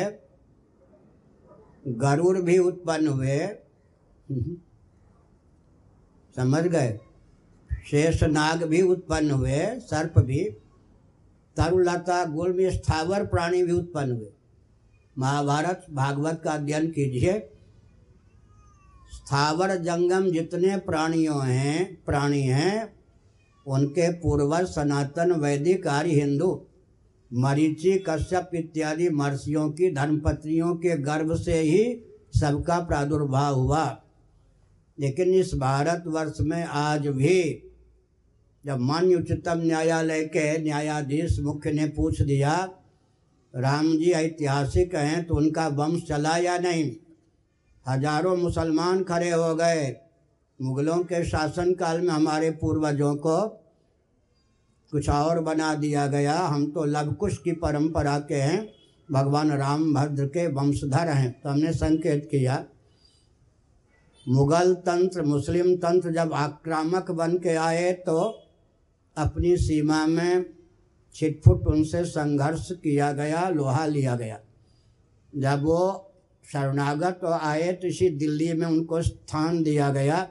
गरुड़ 1.86 2.38
भी 2.40 2.58
उत्पन्न 2.60 3.08
हुए। 3.08 3.40
समझ 6.36 6.64
गए? 6.66 7.00
शेष 7.88 8.24
नाग 8.24 8.64
भी 8.64 8.82
उत्पन्न 8.82 9.32
हुए, 9.32 9.60
सर्प 9.82 10.20
भी। 10.20 10.44
तरुलता 11.58 12.26
गुण 12.26 12.54
में 12.54 12.72
स्थावर 12.72 13.26
प्राणी 13.26 13.64
भी 13.64 13.72
उत्पन्न 13.72 14.12
हुए। 14.12 14.32
महाभारत 15.18 15.86
भागवत 15.92 16.42
का 16.44 16.52
अध्ययन 16.52 16.92
कीजिए। 16.92 17.50
स्थावर 19.14 19.76
जंगम 19.76 20.32
जितने 20.32 20.78
प्राणियों 20.78 21.46
हैं, 21.46 22.04
प्राणी 22.06 22.42
हैं, 22.42 22.96
उनके 23.68 24.12
पूर्वज 24.12 24.66
सनातन 24.66 25.32
वैदिक 25.32 25.88
आर्य 25.88 26.10
हिंदू, 26.10 26.68
मरीचि, 27.34 28.04
कश्यप 28.10 28.50
इत्यादि 28.56 29.10
महर्षियों 29.10 29.72
की 29.72 29.92
धर्मपत्नियों 29.92 30.76
के 30.76 30.98
गर्भ 30.98 31.36
से 31.36 31.60
ही 31.60 32.02
सबका 32.40 32.80
प्रादुर्भाव 32.80 33.56
हुआ। 33.56 34.02
लेकिन 35.00 35.30
इस 35.30 35.54
भारतवर्ष 35.56 36.38
में 36.42 36.64
आज 36.64 37.08
भी 37.08 37.65
जब 38.66 38.80
मान्य 38.82 39.16
उच्चतम 39.16 39.62
न्यायालय 39.62 40.24
के 40.28 40.58
न्यायाधीश 40.60 41.40
मुख्य 41.40 41.72
ने 41.72 41.86
पूछ 41.88 42.22
दिया, 42.22 42.54
राम 43.54 43.88
जी, 43.90 44.12
ऐतिहासिक 44.12 44.96
हैं 44.96 45.24
तो 45.26 45.36
उनका 45.36 45.68
वंश 45.76 46.02
चला 46.04 46.38
या 46.38 46.58
नहीं? 46.60 46.92
हज़ारों 47.86 48.36
मुसलमान 48.38 49.04
खड़े 49.04 49.30
हो 49.30 49.54
गए। 49.56 49.96
मुगलों 50.60 50.98
के 51.04 51.24
शासन 51.26 51.74
काल 51.74 52.02
में 52.02 52.10
हमारे 52.10 52.50
पूर्वजों 52.52 53.16
को 53.18 53.38
कुछ 54.92 55.10
और 55.10 55.40
बना 55.42 55.74
दिया 55.76 56.06
गया। 56.08 56.34
हम 56.34 56.66
तो 56.72 56.84
लवकुश 56.86 57.38
की 57.38 57.52
परंपरा 57.54 58.18
के 58.22 58.36
हैं। 58.36 58.68
भगवान 59.10 59.52
राम 59.54 59.94
भद्र 59.94 60.26
के 60.28 60.48
वंशधर 60.50 61.10
हैं। 61.10 61.32
तो 61.34 61.50
हमने 61.50 61.74
संकेत 61.74 62.28
किया, 62.32 62.64
मुगल 64.26 64.74
तंत्र, 64.82 65.24
मुस्लिम 65.24 65.76
तंत्र 65.78 66.12
जब 66.14 66.34
आक्रामक 66.36 67.12
बन 67.14 67.38
के 67.38 67.56
आए 67.58 67.92
तो 68.02 68.18
अपनी 69.18 69.56
सीमा 69.58 70.06
में 70.08 70.46
छिटफुट 71.16 71.68
उनसे 71.68 72.04
संघर्ष 72.06 72.72
किया 72.74 73.12
गया, 73.12 73.50
लोहा 73.50 73.86
लिया 73.86 74.16
गया। 74.16 74.40
जब 75.34 75.64
वो 75.64 76.12
शरणागत 76.46 77.24
आए 77.26 77.72
तो 77.74 77.88
इसी 77.88 78.10
दिल्ली 78.10 78.52
में 78.54 78.68
उनको 78.68 79.02
स्थान 79.02 79.64
दिया 79.64 79.90
गया। 79.90 80.28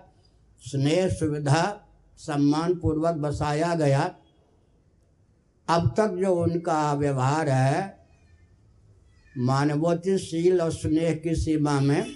स्नेह, 0.62 1.08
सुविधा 1.08 1.86
सम्मान 2.18 2.74
पूर्वक 2.74 3.14
बसाया 3.14 3.74
गया। 3.74 4.00
अब 5.68 5.94
तक 5.96 6.16
जो 6.16 6.34
उनका 6.34 6.94
व्यवहार 6.94 7.48
है 7.48 8.06
मानवोचिशील 9.38 10.60
और 10.60 10.72
स्नेह 10.72 11.14
की 11.14 11.34
सीमा 11.34 11.80
में, 11.80 12.06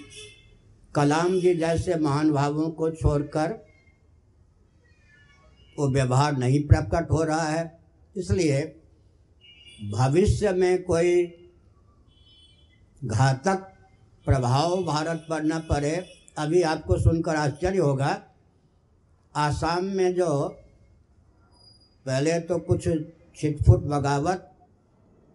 कलाम 0.95 1.41
जी 1.41 1.55
जैसे 1.55 1.95
महान 1.95 2.31
भावों 2.33 2.71
को 2.71 2.91
छोड़कर 2.91 3.68
वो 5.79 5.89
व्यवहार 5.89 6.37
नहीं 6.37 6.67
प्रकट 6.67 7.11
हो 7.11 7.23
रहा 7.23 7.49
है। 7.49 7.81
इसलिए 8.17 8.61
भविष्य 9.93 10.53
में 10.53 10.83
कोई 10.83 11.25
घातक 13.03 13.67
प्रभाव 14.27 14.83
भारत 14.85 15.27
पर 15.31 15.43
न 15.43 15.59
पड़े, 15.71 15.95
अभी 16.39 16.63
आपको 16.63 16.99
सुनकर 16.99 17.37
आश्चर्य 17.37 17.79
होगा। 17.79 18.11
आसाम 19.35 19.85
में 19.87 20.15
जो 20.15 20.49
पहले 22.07 22.39
तो 22.41 22.59
कुछ 22.59 22.89
छिटफुट 23.37 23.85
बगावत, 23.85 24.53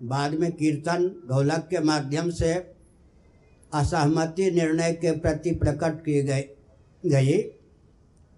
बाद 0.02 0.34
में 0.34 0.52
कीर्तन, 0.52 1.08
ढोलक 1.30 1.68
के 1.70 1.80
माध्यम 1.80 2.30
से 2.32 2.54
असहमति 3.72 4.50
निर्णय 4.52 4.94
के 4.94 5.12
प्रति 5.12 5.52
प्रकट 5.56 6.00
की 6.00 6.22
गई 6.24 6.42
गई। 7.04 7.38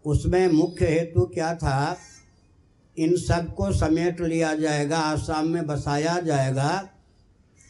उसमें 0.05 0.47
मुख्य 0.47 0.85
हेतु 0.85 1.21
क्या 1.25 1.55
था? 1.55 1.97
इन 2.97 3.17
सबको 3.17 3.71
समेट 3.71 4.21
लिया 4.21 4.55
जाएगा, 4.55 4.97
आसाम 4.97 5.47
में 5.47 5.67
बसाया 5.67 6.19
जाएगा, 6.19 6.89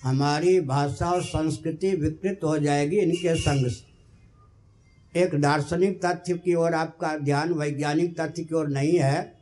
हमारी 0.03 0.61
भाषा 0.61 1.11
और 1.11 1.23
संस्कृति 1.23 1.95
विकृत 1.95 2.39
हो 2.43 2.57
जाएगी 2.57 2.97
इनके 2.97 3.35
संग 3.35 3.67
से। 3.67 3.95
एक 5.19 5.41
दार्शनिक 5.41 6.05
तथ्य 6.05 6.37
की 6.37 6.55
ओर 6.55 6.73
आपका 6.73 7.17
ध्यान, 7.17 7.53
वैज्ञानिक 7.53 8.21
तथ्य 8.21 8.43
की 8.43 8.55
ओर 8.55 8.67
नहीं 8.67 8.99
है, 8.99 9.35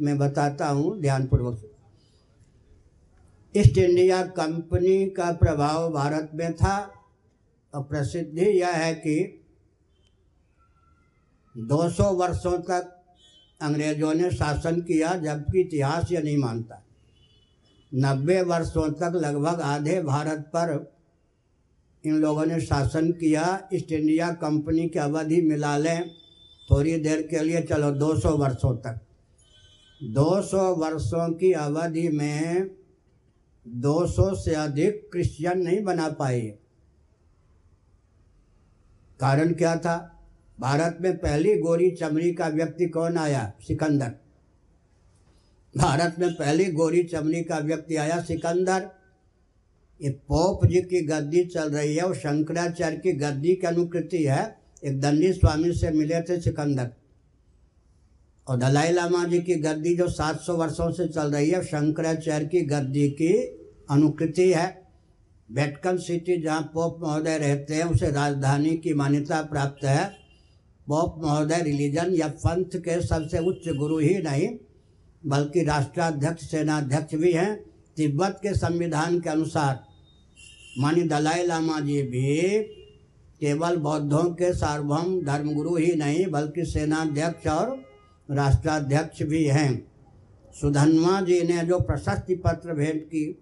मैं 0.00 0.18
बताता 0.18 0.68
हूँ 0.68 1.00
ध्यानपूर्वक। 1.00 1.70
ईस्ट 3.56 3.78
इंडिया 3.78 4.22
कंपनी 4.22 5.10
का 5.10 5.32
प्रभाव 5.32 5.92
भारत 5.92 6.30
में 6.34 6.52
था। 6.52 6.90
और 7.74 7.82
प्रसिद्धि 7.82 8.44
यह 8.44 8.68
है 8.68 8.94
कि 8.94 9.43
200 11.58 12.12
वर्षों 12.12 12.58
तक 12.58 13.02
अंग्रेज़ों 13.62 14.14
ने 14.14 14.30
शासन 14.30 14.80
किया, 14.80 15.14
जबकि 15.14 15.60
इतिहास 15.60 16.12
यह 16.12 16.22
नहीं 16.22 16.36
मानता। 16.36 16.82
नब्बे 17.94 18.42
वर्षों 18.42 18.92
तक 18.92 19.12
लगभग 19.14 19.60
आधे 19.60 20.02
भारत 20.02 20.38
पर 20.38 20.94
इन 22.06 22.14
लोगों 22.14 22.46
ने 22.46 22.60
शासन 22.60 23.12
किया। 23.12 23.68
ईस्ट 23.74 23.92
इंडिया 23.92 24.30
कंपनी 24.30 24.88
की 24.88 24.98
अवधि 24.98 25.42
मिला 25.42 25.76
लें, 25.76 26.10
थोड़ी 26.70 26.96
देर 26.96 27.22
के 27.22 27.44
लिए 27.44 27.62
चलो 27.62 27.90
200 27.90 28.36
वर्षों 28.36 28.76
तक। 28.76 29.00
200 30.02 30.74
वर्षों 30.74 31.32
की 31.32 31.52
अवधि 31.52 32.08
में 32.08 32.70
200 33.68 34.34
से 34.34 34.54
अधिक 34.54 35.08
क्रिश्चियन 35.12 35.58
नहीं 35.58 35.84
बना 35.84 36.08
पाए। 36.08 36.58
कारण 39.20 39.52
क्या 39.52 39.76
था? 39.76 40.13
भारत 40.60 40.98
में 41.00 41.16
पहली 41.16 41.56
गोरी 41.56 41.90
चमड़ी 41.90 42.32
का 42.32 42.48
व्यक्ति 42.48 42.86
कौन 42.86 43.16
आया? 43.16 43.52
सिकंदर। 43.60 44.12
भारत 45.76 46.16
में 46.18 46.34
पहली 46.34 46.72
गोरी 46.72 47.02
चमड़ी 47.02 47.42
का 47.42 47.58
व्यक्ति 47.58 47.96
आया 47.96 48.20
सिकंदर। 48.20 48.90
ये 50.02 50.10
पोप 50.10 50.66
जी 50.66 50.80
की 50.80 51.06
गद्दी 51.06 51.44
चल 51.44 51.70
रही 51.70 51.96
है, 51.96 52.02
और 52.02 52.14
शंकराचार्य 52.14 52.96
की 52.96 53.12
गद्दी 53.12 53.54
की 53.54 53.66
अनुकृति 53.66 54.24
है। 54.24 54.58
एक 54.84 55.00
दंडी 55.00 55.32
स्वामी 55.32 55.72
से 55.72 55.90
मिले 55.90 56.20
थे 56.20 56.40
सिकंदर। 56.40 56.90
और 58.48 58.56
दलाई 58.56 58.92
लामा 58.92 59.24
जी 59.24 59.40
की 59.40 59.54
गद्दी 59.54 59.96
जो 59.96 60.08
700 60.08 60.56
वर्षों 60.56 60.92
से 60.92 61.08
चल 61.08 61.32
रही 61.32 61.50
है, 61.50 61.64
शंकराचार्य 61.64 62.46
की 62.46 62.60
गद्दी 62.60 63.10
की 63.10 63.32
अनुकृति 63.90 64.52
है। 64.52 64.88
वेटकन 65.50 65.96
सिटी 65.96 66.42
जहाँ 66.42 66.62
पोप 66.62 66.98
महोदय 67.00 67.38
रहते 67.38 67.74
हैं, 67.74 67.84
उसे 67.84 68.10
राजधानी 68.10 68.76
की 68.76 68.94
मान्यता 68.94 69.42
प्राप्त 69.42 69.84
है। 69.84 70.23
पोप 70.86 71.14
महोदय 71.18 71.62
रिलीजन 71.62 72.14
या 72.14 72.28
पंथ 72.28 72.76
के 72.76 73.00
सबसे 73.02 73.38
उच्च 73.38 73.68
गुरु 73.68 73.98
ही 73.98 74.14
नहीं, 74.22 74.48
बल्कि 75.26 75.64
राष्ट्राध्यक्ष, 75.64 76.44
सेनाध्यक्ष 76.44 77.14
भी 77.14 77.32
हैं। 77.32 77.64
तिब्बत 77.96 78.38
के 78.42 78.54
संविधान 78.54 79.20
के 79.20 79.30
अनुसार, 79.30 79.84
मानी 80.78 81.02
दलाई 81.02 81.46
लामा 81.46 81.80
जी 81.80 82.02
भी 82.02 82.62
केवल 83.40 83.76
बौद्धों 83.76 84.24
के 84.24 84.52
सार्वभौम 84.52 85.20
धर्मगुरु 85.24 85.76
ही 85.76 85.94
नहीं, 85.94 86.26
बल्कि 86.26 86.64
सेनाध्यक्ष 86.64 87.46
और 87.46 87.76
राष्ट्राध्यक्ष 88.30 89.22
भी 89.22 89.44
हैं। 89.44 89.86
सुधन्वा 90.60 91.20
जी 91.20 91.42
ने 91.42 91.64
जो 91.66 91.80
प्रशस्ति 91.80 92.34
पत्र 92.34 92.74
भेंट 92.74 93.04
की, 93.04 93.40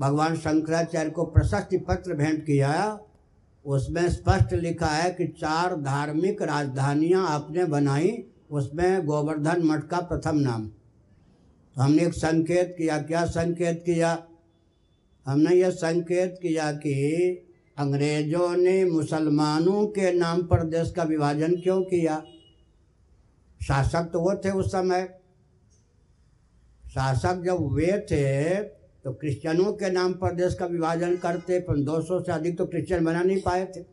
भगवान 0.00 0.36
शंकराचार्य 0.36 1.10
को 1.10 1.24
प्रशस्ति 1.24 1.78
पत्र 1.78 2.14
भेंट 2.14 2.46
किया 2.46 3.00
उसमें 3.68 4.08
स्पष्ट 4.08 4.52
लिखा 4.52 4.86
है 4.86 5.10
कि 5.10 5.26
चार 5.26 5.76
धार्मिक 5.76 6.42
राजधानियाँ 6.42 7.28
आपने 7.28 7.64
बनाई, 7.64 8.24
उसमें 8.50 9.06
गोवर्धन 9.06 9.62
मठ 9.62 9.86
का 9.88 10.00
प्रथम 10.00 10.36
नाम। 10.36 10.68
तो 11.76 11.82
हमने 11.82 12.02
एक 12.02 12.12
संकेत 12.12 12.74
किया, 12.78 13.02
क्या 13.02 13.24
संकेत 13.24 13.82
किया? 13.86 14.26
हमने 15.26 15.54
यह 15.54 15.70
संकेत 15.70 16.38
किया 16.42 16.72
कि 16.72 16.94
अंग्रेज़ों 17.78 18.56
ने 18.56 18.84
मुसलमानों 18.84 19.86
के 19.86 20.12
नाम 20.12 20.42
पर 20.42 20.62
देश 20.62 20.90
का 20.90 21.02
विभाजन 21.02 21.54
क्यों 21.54 21.82
किया? 21.82 22.22
शासक 23.62 24.10
तो 24.12 24.20
वो 24.20 24.34
थे 24.34 24.50
उस 24.50 24.68
समय। 24.68 25.18
शासक 26.94 27.42
जब 27.44 27.72
वे 27.72 28.06
थे 28.10 28.58
तो 29.08 29.12
क्रिश्चियनों 29.14 29.72
के 29.72 29.90
नाम 29.90 30.12
पर 30.12 30.34
देश 30.34 30.54
का 30.54 30.66
विभाजन 30.66 31.16
करते, 31.16 31.60
पर 31.60 31.76
200 31.76 32.20
से 32.20 32.32
अधिक 32.32 32.58
तो 32.58 32.66
क्रिश्चियन 32.66 33.04
बना 33.04 33.22
नहीं 33.22 33.40
पाए 33.40 33.66
थे। 33.66 33.84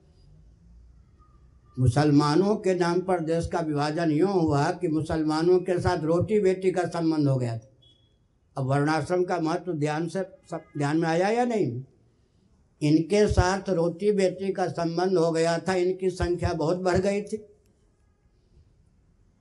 मुसलमानों 1.79 2.55
के 2.55 2.75
नाम 2.75 3.01
पर 3.01 3.19
देश 3.19 3.47
का 3.47 3.59
विभाजन 3.59 4.11
यूँ 4.11 4.31
हुआ 4.31 4.71
कि 4.71 4.87
मुसलमानों 4.87 5.59
के 5.59 5.79
साथ 5.79 6.03
रोटी 6.03 6.39
बेटी 6.39 6.71
का 6.71 6.81
संबंध 6.81 7.27
हो 7.27 7.37
गया 7.37 7.57
था। 7.57 7.69
अब 8.57 8.65
वर्णाश्रम 8.65 9.23
का 9.23 9.39
महत्व 9.39 9.73
ध्यान 9.73 10.07
से, 10.07 10.21
सब 10.51 10.63
ध्यान 10.77 10.97
में 10.97 11.07
आया 11.07 11.29
या 11.29 11.45
नहीं? 11.45 11.83
इनके 12.81 13.27
साथ 13.27 13.69
रोटी 13.69 14.11
बेटी 14.11 14.53
का 14.53 14.67
संबंध 14.67 15.17
हो 15.17 15.31
गया 15.31 15.57
था, 15.59 15.73
इनकी 15.73 16.09
संख्या 16.09 16.53
बहुत 16.53 16.77
बढ़ 16.77 16.97
गई 16.97 17.21
थी। 17.21 17.37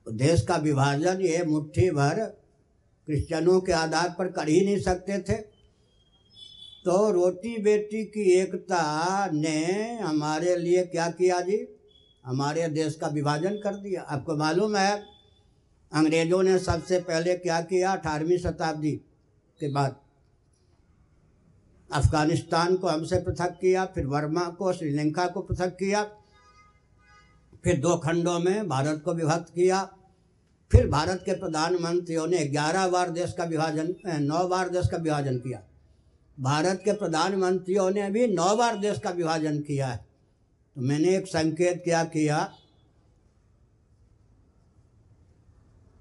तो 0.05 0.11
देश 0.11 0.41
का 0.41 0.55
विभाजन 0.55 1.21
ये 1.21 1.43
मुट्ठी 1.45 1.91
भर 1.91 2.25
क्रिश्चियनों 3.05 3.61
के 3.61 3.71
आधार 3.71 4.15
पर 4.19 4.27
कर 4.27 4.47
ही 4.47 4.65
नहीं 4.65 4.79
सकते 4.79 5.19
थे। 5.19 5.54
तो 6.85 7.11
रोटी 7.11 7.57
बेटी 7.57 8.03
की 8.05 8.31
एकता 8.31 9.29
ने 9.33 9.99
हमारे 9.99 10.57
लिए 10.57 10.83
क्या 10.83 11.07
किया 11.07 11.41
जी? 11.41 11.79
हमारे 12.25 12.67
देश 12.67 12.95
का 12.95 13.07
विभाजन 13.07 13.49
कर 13.49 13.75
दिया। 13.75 14.01
आपको 14.01 14.35
मालूम 14.35 14.75
है, 14.75 15.03
अंग्रेज़ों 15.93 16.43
ने 16.43 16.59
सबसे 16.59 16.99
पहले 16.99 17.35
क्या 17.35 17.61
किया 17.61 17.91
अठारहवीं 17.91 18.37
शताब्दी 18.37 18.91
के 19.59 19.71
बाद? 19.71 19.95
अफ़गानिस्तान 21.91 22.75
को 22.75 22.87
हमसे 22.87 23.19
पृथक 23.19 23.57
किया, 23.61 23.85
फिर 23.85 24.05
वर्मा 24.05 24.49
को, 24.49 24.73
श्रीलंका 24.73 25.27
को 25.27 25.41
पृथक 25.41 25.75
किया, 25.75 26.03
फिर 27.63 27.79
दो 27.79 27.97
खंडों 27.97 28.39
में 28.39 28.67
भारत 28.67 29.01
को 29.05 29.13
विभक्त 29.13 29.53
किया, 29.55 29.83
फिर 30.71 30.87
भारत 30.87 31.23
के 31.25 31.33
प्रधानमंत्रियों 31.33 32.27
ने 32.27 32.45
ग्यारह 32.45 32.87
बार 32.87 33.09
देश 33.09 33.33
का 33.33 33.43
विभाजन, 33.43 33.95
नौ 34.05 34.47
बार 34.47 34.69
देश 34.69 34.87
का 34.87 34.97
विभाजन 34.97 35.37
किया। 35.37 35.63
भारत 36.39 36.81
के 36.85 36.93
प्रधानमंत्रियों 36.93 37.91
ने 37.91 38.11
भी 38.11 38.27
नौ 38.27 38.55
बार 38.55 38.77
देश 38.77 38.99
का 38.99 39.09
विभाजन 39.09 39.59
किया 39.59 39.87
है। 39.87 40.05
तो 40.75 40.81
मैंने 40.81 41.17
एक 41.17 41.27
संकेत 41.27 41.81
क्या 41.83 42.03
किया? 42.03 42.53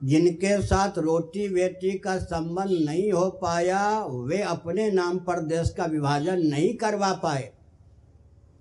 जिनके 0.04 0.62
साथ 0.62 0.98
रोटी 0.98 1.48
बेटी 1.48 1.98
का 1.98 2.18
संबंध 2.18 2.70
नहीं 2.70 3.12
हो 3.12 3.30
पाया, 3.30 4.04
वे 4.04 4.42
अपने 4.42 4.90
नाम 4.90 5.18
पर 5.18 5.40
देश 5.40 5.70
का 5.70 5.85
विभाजन 5.85 6.38
नहीं 6.38 6.74
करवा 6.74 7.12
पाए। 7.12 7.52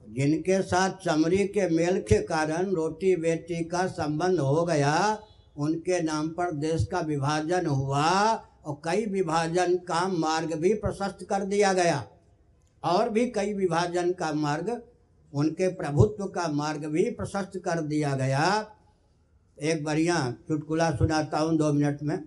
जिनके 0.10 0.62
साथ 0.62 0.90
चमड़ी 0.90 1.48
के 1.48 1.70
मेल 1.70 2.02
के 2.02 2.22
कारण 2.22 2.72
रोटी 2.72 3.16
बेटी 3.16 3.64
का 3.64 3.88
संबंध 3.88 4.40
हो 4.40 4.66
गया, 4.66 5.20
उनके 5.58 6.02
नाम 6.02 6.30
पर 6.30 6.52
देश 6.52 6.86
का 6.86 7.00
विभाजन 7.00 7.66
हुआ 7.66 8.34
और 8.66 8.82
कई 8.86 9.06
विभाजन 9.06 9.76
का 9.78 10.08
मार्ग 10.08 10.54
भी 10.54 10.74
प्रशस्त 10.74 11.26
कर 11.30 11.44
दिया 11.46 11.74
गया। 11.74 12.08
और 12.84 13.10
भी 13.10 13.28
कई 13.28 13.54
विभाजन 13.54 14.12
का 14.12 14.34
मार्ग, 14.34 14.82
उनके 15.34 15.68
प्रभुत्व 15.68 16.26
का 16.26 16.48
मार्ग 16.48 16.86
भी 16.86 17.10
प्रशस्त 17.10 17.52
कर 17.58 17.82
दिया 17.82 18.16
गया। 18.16 18.76
एक 19.62 19.84
बढ़िया 19.84 20.36
चुटकुला 20.48 20.92
सुनाता 20.92 21.40
हूँ 21.40 21.58
दो 21.58 21.74
मिनट 21.74 22.04
में। 22.04 22.24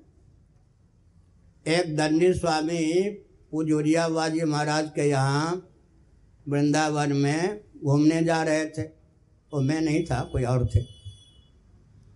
एक 1.67 1.97
दंडी 1.97 2.33
स्वामी 2.35 3.03
पूजूरिया 3.51 4.09
बाजी 4.09 4.41
महाराज 4.41 4.91
के 4.95 5.03
यहाँ 5.03 5.71
वृंदावन 6.49 7.13
में 7.13 7.61
घूमने 7.85 8.25
जा 8.25 8.43
रहे 8.43 8.67
थे। 8.67 8.83
वो 9.53 9.61
मैं 9.61 9.81
नहीं 9.81 10.05
था, 10.05 10.21
कोई 10.21 10.45
और 10.45 10.67
थे। 10.67 10.81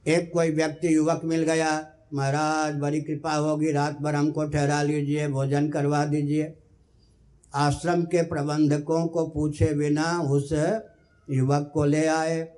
एक 0.06 0.30
कोई 0.32 0.50
व्यक्ति 0.50 0.94
युवक 0.94 1.20
मिल 1.24 1.42
गया। 1.42 1.70
महाराज, 2.14 2.74
बड़ी 2.74 3.00
कृपा 3.00 3.34
होगी। 3.34 3.72
रात 3.72 3.98
भर 4.00 4.14
हमको 4.14 4.44
ठहरा 4.44 4.82
लीजिए, 4.82 5.28
भोजन 5.28 5.68
करवा 5.68 6.04
दीजिए। 6.04 6.58
आश्रम 7.54 8.02
के 8.02 8.22
प्रबंधकों 8.22 9.06
को 9.06 9.26
पूछे 9.26 9.74
बिना 9.74 10.20
उस 10.20 10.52
युवक 11.30 11.70
को 11.74 11.84
ले 11.84 12.06
आए। 12.06 12.52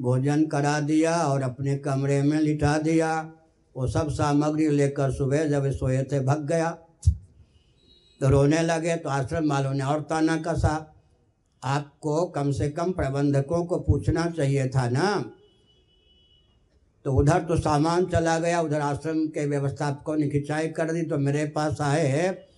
भोजन 0.00 0.46
करा 0.46 0.80
दिया 0.80 1.16
और 1.16 1.42
अपने 1.42 1.76
कमरे 1.76 2.22
में 2.22 2.40
लिटा 2.40 2.78
दिया। 2.78 3.32
वो 3.76 3.86
सब 3.86 4.10
सामग्री 4.10 4.68
लेकर 4.68 5.12
सुबह 5.12 5.44
जब 5.44 5.70
सोए 5.70 6.02
थे, 6.02 6.20
भग 6.20 6.46
गया। 6.46 6.70
तो 8.20 8.28
रोने 8.28 8.62
लगे 8.62 8.96
तो 8.96 9.08
आश्रम 9.08 9.50
वालों 9.50 9.74
ने 9.74 9.84
और 9.84 10.00
ताना 10.00 10.36
कसा। 10.36 10.94
आपको 11.64 12.26
कम 12.26 12.50
से 12.52 12.68
कम 12.70 12.92
प्रबंधकों 12.92 13.64
को 13.64 13.78
पूछना 13.78 14.30
चाहिए 14.30 14.68
था 14.68 14.88
ना? 14.90 15.32
तो 17.04 17.12
उधर 17.12 17.42
तो 17.42 17.56
सामान 17.56 18.06
चला 18.06 18.38
गया, 18.38 18.60
उधर 18.60 18.80
आश्रम 18.80 19.26
के 19.26 19.46
व्यवस्थापकों 19.46 20.16
ने 20.16 20.28
खिंचाई 20.28 20.68
कर 20.68 20.92
दी 20.92 21.02
तो 21.02 21.18
मेरे 21.18 21.46
पास 21.46 21.80
आए 21.80 22.06
है। 22.06 22.48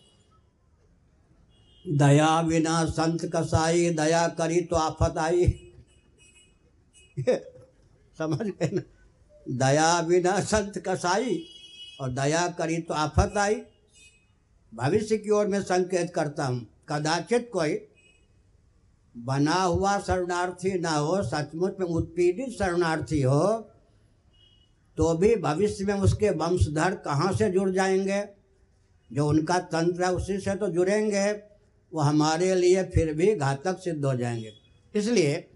दया 1.89 2.43
बिना 2.43 2.85
संत 2.85 3.31
कसाई, 3.35 3.91
दया 3.91 4.29
करी 4.29 4.61
तो 4.61 4.77
आफत 4.77 5.19
आई। 5.19 5.47
समझ 8.19 8.47
गए 8.47 8.71
ना? 8.73 8.83
दया 9.51 10.03
बिना 10.03 10.41
संत 10.41 10.79
कसाई 10.79 11.47
और 12.01 12.11
दया 12.11 12.49
करी 12.49 12.79
तो 12.79 12.95
आफत 12.95 13.37
आई। 13.37 13.63
भविष्य 14.75 15.19
की 15.19 15.31
ओर 15.31 15.47
मैं 15.47 15.63
संकेत 15.63 16.13
करता 16.15 16.47
हूँ, 16.47 16.67
कदाचित 16.89 17.51
कोई 17.53 17.79
बना 19.17 19.63
हुआ 19.63 19.99
शरणार्थी 20.01 20.79
ना 20.79 20.91
हो, 20.91 21.23
सचमुच 21.23 21.77
में 21.81 21.87
उत्पीड़ित 21.87 22.51
शरणार्थी 22.51 23.23
हो 23.23 23.70
तो 25.01 25.15
भी 25.15 25.37
भविष्य 25.37 25.85
में 25.85 25.95
उसके 25.95 26.31
वंशधर 26.31 26.95
कहाँ 26.95 27.33
से 27.33 27.51
जुड़ 27.51 27.71
जाएँगे? 27.71 28.25
जो 29.13 29.29
उनका 29.29 29.59
तंत्र 29.59 30.05
है 30.05 30.13
उसी 30.13 30.39
से 30.39 30.55
तो 30.55 30.69
जुड़ेंगे। 30.69 31.33
वो 31.95 32.01
हमारे 32.01 32.55
लिए 32.55 32.85
फिर 32.85 33.15
भी 33.15 33.35
घातक 33.35 33.79
सिद्ध 33.79 34.05
हो 34.05 34.15
जाएँगे। 34.15 34.53
इसलिए 34.95 35.51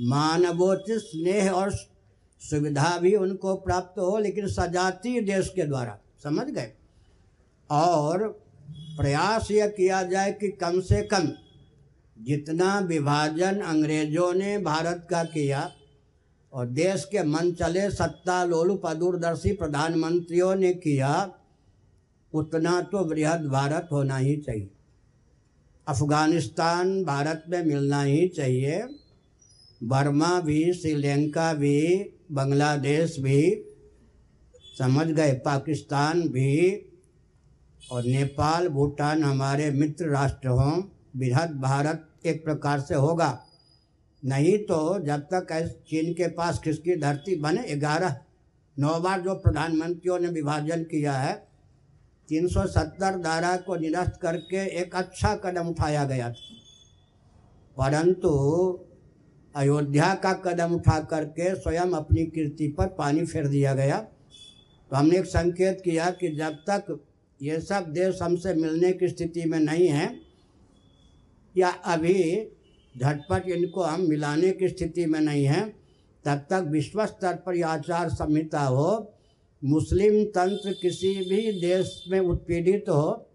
मानवोचित 0.00 0.98
स्नेह 0.98 1.50
और 1.50 1.70
सुविधा 2.40 2.98
भी 2.98 3.16
उनको 3.16 3.54
प्राप्त 3.54 3.98
हो, 3.98 4.18
लेकिन 4.18 4.46
सजातीय 4.46 5.20
देश 5.20 5.48
के 5.48 5.62
द्वारा। 5.62 5.98
समझ 6.22 6.46
गए? 6.46 6.72
और 7.70 8.28
प्रयास 8.72 9.50
यह 9.50 9.66
किया 9.66 10.02
जाए 10.02 10.32
कि 10.32 10.48
कम 10.48 10.80
से 10.80 11.02
कम 11.02 11.32
जितना 12.18 12.78
विभाजन 12.78 13.60
अंग्रेज़ों 13.60 14.34
ने 14.34 14.58
भारत 14.58 15.06
का 15.10 15.24
किया 15.24 15.72
और 16.52 16.66
देश 16.66 17.04
के 17.04 17.22
मन 17.22 17.52
चले 17.52 17.90
सत्ता 17.90 18.44
लोलुप 18.44 18.86
अदूरदर्शी 18.86 19.52
प्रधानमंत्रियों 19.52 20.54
ने 20.54 20.74
किया, 20.74 21.34
उतना 22.34 22.80
तो 22.82 23.04
बृहद 23.04 23.46
भारत 23.46 23.88
होना 23.92 24.16
ही 24.16 24.36
चाहिए। 24.36 24.70
अफ़गानिस्तान 25.88 27.04
भारत 27.04 27.44
में 27.48 27.64
मिलना 27.64 28.02
ही 28.02 28.28
चाहिए। 28.28 28.82
बर्मा 29.82 30.40
भी, 30.40 30.72
श्रीलंका 30.72 31.54
भी, 31.54 32.10
बांग्लादेश 32.32 33.16
भी, 33.20 33.64
समझ 34.78 35.06
गए, 35.06 35.32
पाकिस्तान 35.32 36.28
भी 36.28 36.86
और 37.92 38.04
नेपाल, 38.04 38.68
भूटान 38.68 39.24
हमारे 39.24 39.70
मित्र 39.70 40.06
राष्ट्र 40.06 40.48
हों 40.48 40.82
बृहद 41.16 41.50
भारत 41.50 42.08
एक 42.26 42.44
प्रकार 42.44 42.80
से 42.80 42.94
होगा। 42.94 43.46
नहीं 44.22 44.58
तो 44.58 44.98
जब 44.98 45.20
तक 45.32 45.52
चीन 45.88 46.12
के 46.12 46.28
पास 46.28 46.58
किसकी 46.58 46.96
धरती 46.96 47.36
बने, 47.36 47.74
ग्यारह, 47.76 48.16
नौ 48.76 48.98
बार 49.00 49.20
जो 49.20 49.34
प्रधानमंत्रियों 49.34 50.18
ने 50.18 50.28
विभाजन 50.28 50.82
किया 50.82 51.12
है 51.12 51.34
370 52.28 53.18
धारा 53.18 53.56
को 53.56 53.76
निरस्त 53.76 54.18
करके 54.22 54.64
एक 54.80 54.94
अच्छा 54.96 55.34
कदम 55.36 55.68
उठाया 55.68 56.04
गया 56.04 56.30
था। 56.30 56.56
परंतु 57.76 58.30
अयोध्या 59.54 60.14
का 60.14 60.32
कदम 60.44 60.74
उठा 60.74 60.98
करके 61.00 61.54
स्वयं 61.54 61.92
अपनी 61.92 62.24
कीर्ति 62.26 62.68
पर 62.68 62.86
पानी 62.86 63.24
फेर 63.26 63.46
दिया 63.46 63.74
गया। 63.74 63.98
तो 64.90 64.96
हमने 64.96 65.18
एक 65.18 65.26
संकेत 65.26 65.80
किया 65.84 66.10
कि 66.10 66.28
जब 66.28 66.54
तक 66.70 66.98
ये 67.40 67.60
सब 67.60 67.92
देश 67.92 68.22
हमसे 68.22 68.54
मिलने 68.54 68.92
की 68.92 69.08
स्थिति 69.08 69.44
में 69.44 69.58
नहीं 69.60 69.88
है, 69.88 70.08
या 71.56 71.68
अभी 71.68 72.22
झटपट 72.94 73.48
इनको 73.48 73.82
हम 73.82 74.00
मिलाने 74.00 74.50
की 74.52 74.68
स्थिति 74.68 75.06
में 75.06 75.20
नहीं 75.20 75.44
हैं। 75.44 75.70
तब 76.24 76.46
तक 76.50 76.68
विश्व 76.70 77.04
स्तर 77.06 77.36
पर 77.36 77.54
यह 77.54 77.68
आचार 77.68 78.08
संहिता 78.08 78.62
हो, 78.62 79.12
मुस्लिम 79.62 80.24
तंत्र 80.24 80.72
किसी 80.72 81.14
भी 81.14 81.60
देश 81.60 82.04
में 82.08 82.18
उत्पीड़ित 82.20 82.84
हो, 82.88 83.26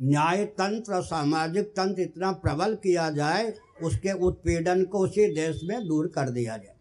न्याय 0.00 0.44
तंत्र 0.44 0.94
और 0.94 1.02
सामाजिक 1.02 1.66
तंत्र 1.66 2.02
इतना 2.02 2.32
प्रबल 2.32 2.74
किया 2.74 3.10
जाए, 3.10 3.52
उसके 3.82 4.12
उत्पीड़न 4.12 4.84
को 4.84 4.98
उसी 4.98 5.26
देश 5.34 5.60
में 5.64 5.86
दूर 5.88 6.06
कर 6.06 6.30
दिया 6.30 6.56
जाए। 6.56 6.74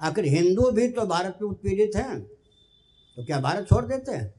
आखिर 0.00 0.24
हिंदू 0.24 0.70
भी 0.70 0.88
तो 0.88 1.06
भारत 1.06 1.38
में 1.42 1.48
उत्पीड़ित 1.48 1.96
हैं 1.96 2.20
तो 2.20 3.24
क्या 3.24 3.38
भारत 3.40 3.66
छोड़ 3.68 3.84
देते 3.84 4.12
हैं? 4.12 4.34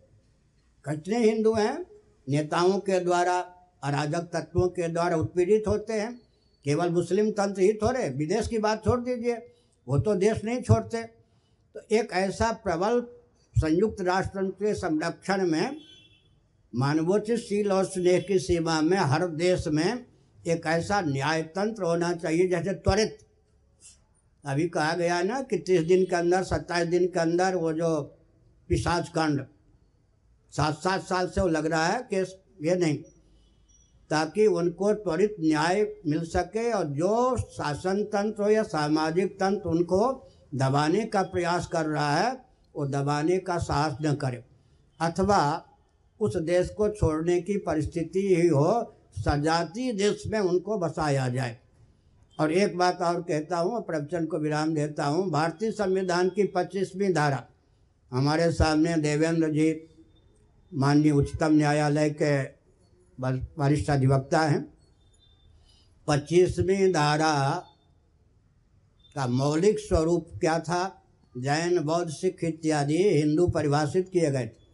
कितने 0.86 1.20
हिंदू 1.20 1.54
हैं? 1.54 1.86
नेताओं 2.28 2.78
के 2.80 3.00
द्वारा, 3.00 3.40
अराजक 3.84 4.30
तत्वों 4.34 4.68
के 4.68 4.88
द्वारा 4.88 5.18
उत्पीड़ित 5.18 5.68
होते 5.68 5.94
हैं। 5.94 6.20
केवल 6.66 6.90
मुस्लिम 6.90 7.30
तंत्र 7.32 7.62
ही 7.62 7.74
थोड़े, 7.74 8.10
विदेश 8.10 8.48
की 8.48 8.58
बात 8.58 8.84
छोड़ 8.86 9.00
दीजिए। 9.00 9.36
वो 9.88 10.00
तो 10.00 10.16
देश 10.16 10.44
नहीं 10.44 10.62
छोड़ते। 10.62 11.04
तो 11.76 11.82
एक 11.92 12.12
ऐसा 12.12 12.52
प्रबल 12.64 13.02
संयुक्त 13.56 14.02
राष्ट्र 14.02 14.42
तंत्र 14.42 14.74
संरक्षण 14.74 15.46
में, 15.48 15.78
मानवोचितशील 16.74 17.72
और 17.72 17.86
स्नेह 17.86 18.20
की 18.20 18.40
सीमा 18.40 18.82
में 18.82 18.98
हर 18.98 19.28
देश 19.28 19.68
में 19.68 20.06
एक 20.48 20.66
ऐसा 20.66 21.02
न्याय 21.02 21.42
तंत्र 21.56 21.84
होना 21.84 22.14
चाहिए, 22.14 22.48
जैसे 22.48 22.74
त्वरित। 22.74 23.18
अभी 24.44 24.68
कहा 24.70 24.94
गया 24.94 25.22
ना 25.24 25.42
कि 25.42 25.58
तीस 25.58 25.82
दिन 25.82 26.04
के 26.06 26.16
अंदर, 26.16 26.44
सत्ताईस 26.44 26.88
दिन 26.88 27.08
के 27.08 27.20
अंदर 27.20 27.56
वो 27.56 27.74
जो 27.74 28.02
पिशाच 28.70 29.10
कांड 29.10 29.46
सात 30.54 30.78
सात 30.78 31.02
साल 31.02 31.28
से 31.28 31.42
वो 31.42 31.48
लग 31.48 31.66
रहा 31.66 31.86
है 31.88 32.02
कि 32.14 32.18
ये 32.68 32.76
नहीं। 32.76 32.98
ताकि 34.10 34.48
उनको 34.48 34.94
त्वरित 34.94 35.36
न्याय 35.40 35.88
मिल 36.08 36.24
सके 36.26 36.72
और 36.72 36.86
जो 36.86 37.38
शासन 37.38 38.04
तंत्र 38.04 38.44
हो 38.44 38.50
या 38.50 38.64
सामाजिक 38.64 39.36
तंत्र 39.36 39.70
उनको 39.70 40.28
दबाने 40.56 41.06
का 41.06 41.22
प्रयास 41.22 41.68
कर 41.68 41.86
रहा 41.86 42.18
है, 42.18 42.46
वो 42.76 42.86
दबाने 42.86 43.38
का 43.38 43.58
साहस 43.58 43.98
न 44.02 44.14
करे। 44.16 44.44
अथवा 45.02 45.66
उस 46.20 46.38
देश 46.38 46.70
को 46.70 46.90
छोड़ने 46.90 47.42
की 47.42 47.58
परिस्थिति 47.58 48.36
ही 48.36 48.48
हो, 48.48 48.96
सजाती 49.20 49.92
देश 49.92 50.24
में 50.28 50.40
उनको 50.40 50.78
बसाया 50.78 51.30
जाए। 51.30 51.58
और 52.40 52.52
एक 52.52 52.78
बात 52.78 53.02
और 53.02 53.22
कहता 53.22 53.58
हूँ, 53.58 53.86
प्रवचन 53.86 54.26
को 54.26 54.38
विराम 54.38 54.74
देता 54.76 55.06
हूँ। 55.06 55.30
भारतीय 55.32 55.72
संविधान 55.72 56.30
की 56.30 56.44
पच्चीसवीं 56.44 57.14
धारा। 57.14 57.44
हमारे 58.12 58.52
सामने 58.52 58.98
देवेंद्र 58.98 59.50
जी, 59.50 59.88
माननीय 60.74 61.12
उच्चतम 61.12 61.52
न्यायालय 61.52 62.10
के 62.10 62.44
वरिष्ठ 63.20 63.90
अधिवक्ता 63.90 64.42
हैं। 64.42 64.74
पच्चीसवीं 66.08 66.92
धारा 66.94 67.64
का 69.16 69.28
मौलिक 69.28 69.80
स्वरूप 69.80 70.28
क्या 70.40 70.60
था? 70.60 71.02
जैन, 71.38 71.80
बौद्ध, 71.80 72.12
सिख 72.12 72.44
इत्यादि 72.44 72.98
हिंदू 72.98 73.48
परिभाषित 73.48 74.10
किए 74.10 74.32
गए 74.32 74.46
थे। 74.46 74.66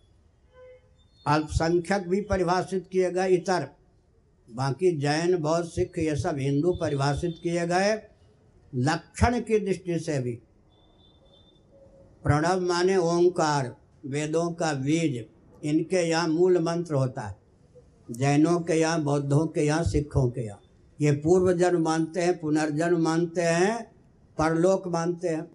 अल्पसंख्यक 1.27 2.07
भी 2.07 2.21
परिभाषित 2.21 2.89
किए 2.91 3.11
गए 3.11 3.27
इतर। 3.27 3.67
बाकी 4.51 4.97
जैन, 4.97 5.37
बौद्ध, 5.37 5.69
सिख 5.69 5.99
ये 5.99 6.15
सब 6.15 6.37
हिंदू 6.37 6.73
परिभाषित 6.73 7.39
किए 7.43 7.67
गए। 7.67 8.01
लक्षण 8.75 9.39
की 9.39 9.59
दृष्टि 9.59 9.99
से 9.99 10.19
भी। 10.19 10.33
प्रणव 12.23 12.61
माने 12.61 12.97
ओंकार, 12.97 13.75
वेदों 14.05 14.51
का 14.51 14.73
बीज, 14.73 15.25
इनके 15.63 16.09
यहाँ 16.09 16.27
मूल 16.27 16.57
मंत्र 16.59 16.93
होता 16.93 17.21
है। 17.21 17.40
जैनों 18.11 18.59
के 18.59 18.73
यहाँ, 18.73 19.01
बौद्धों 19.03 19.45
के 19.47 19.61
यहाँ, 19.61 19.83
सिखों 19.83 20.29
के 20.29 20.41
यहाँ। 20.41 20.61
ये 21.01 21.11
पूर्व 21.11 21.51
जन्म 21.53 21.81
मानते 21.81 22.21
हैं, 22.21 22.39
पुनर्जन्म 22.39 23.01
मानते 23.01 23.41
हैं, 23.41 23.83
परलोक 24.37 24.87
मानते 24.87 25.27
हैं। 25.27 25.51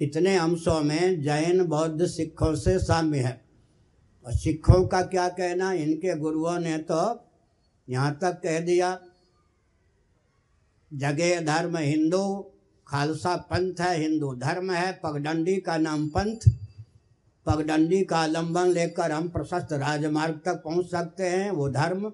इतने 0.00 0.36
अंशों 0.36 0.80
में 0.80 1.22
जैन, 1.22 1.64
बौद्ध, 1.64 2.06
सिखों 2.06 2.54
से 2.54 2.78
साम्य 2.78 3.18
है। 3.18 3.40
और 4.26 4.32
सिखों 4.32 4.86
का 4.86 5.02
क्या 5.02 5.28
कहना? 5.28 5.72
इनके 5.72 6.16
गुरुओं 6.18 6.58
ने 6.58 6.78
तो 6.78 7.24
यहाँ 7.88 8.18
तक 8.22 8.40
कह 8.42 8.60
दिया, 8.60 8.98
जगे 10.92 11.40
धर्म 11.40 11.76
हिंदू, 11.76 12.52
खालसा 12.86 13.36
पंथ 13.36 13.80
है 13.80 13.96
हिंदू 14.00 14.34
धर्म 14.34 14.70
है, 14.70 15.00
पगडंडी 15.04 15.56
का 15.56 15.76
नाम 15.78 16.08
पंथ। 16.08 16.48
पगडंडी 17.46 18.02
का 18.04 18.18
आलंबन 18.18 18.68
लेकर 18.68 19.12
हम 19.12 19.28
प्रशस्त 19.28 19.72
राजमार्ग 19.72 20.40
तक 20.44 20.62
पहुँच 20.64 20.86
सकते 20.86 21.28
हैं, 21.28 21.50
वो 21.50 21.68
धर्म। 21.68 22.08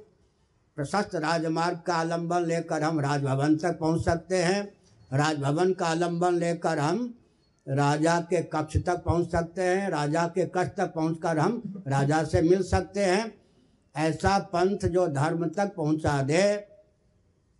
प्रशस्त 0.76 1.14
राजमार्ग 1.14 1.80
का 1.86 1.94
आलंबन 1.94 2.44
लेकर 2.44 2.82
हम 2.82 3.00
राजभवन 3.00 3.56
तक 3.56 3.78
पहुँच 3.78 4.04
सकते 4.04 4.42
हैं। 4.42 4.62
राजभवन 5.10 5.72
का 5.72 5.86
आलंबन 5.86 6.34
लेकर 6.34 6.78
हम 6.78 7.14
राजा 7.66 8.18
के 8.20 8.42
कक्ष 8.42 8.76
तक 8.76 9.02
पहुँच 9.04 9.30
सकते 9.30 9.62
हैं। 9.62 9.88
राजा 9.90 10.26
के 10.26 10.44
कक्ष 10.46 10.76
तक 10.76 10.92
पहुंचकर 10.94 11.38
हम 11.38 11.82
राजा 11.86 12.22
से 12.24 12.42
मिल 12.42 12.62
सकते 12.62 13.04
हैं। 13.04 13.32
ऐसा 13.94 14.38
पंथ 14.38 14.86
जो 14.86 15.06
धर्म 15.08 15.48
तक 15.48 15.72
पहुँचा 15.76 16.20
दे। 16.22 16.42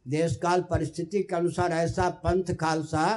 देश 0.06 0.36
काल 0.36 0.60
परिस्थिति 0.60 1.22
के 1.22 1.36
अनुसार 1.36 1.72
ऐसा 1.72 2.08
पंथ 2.24 2.54
खालसा 2.54 3.08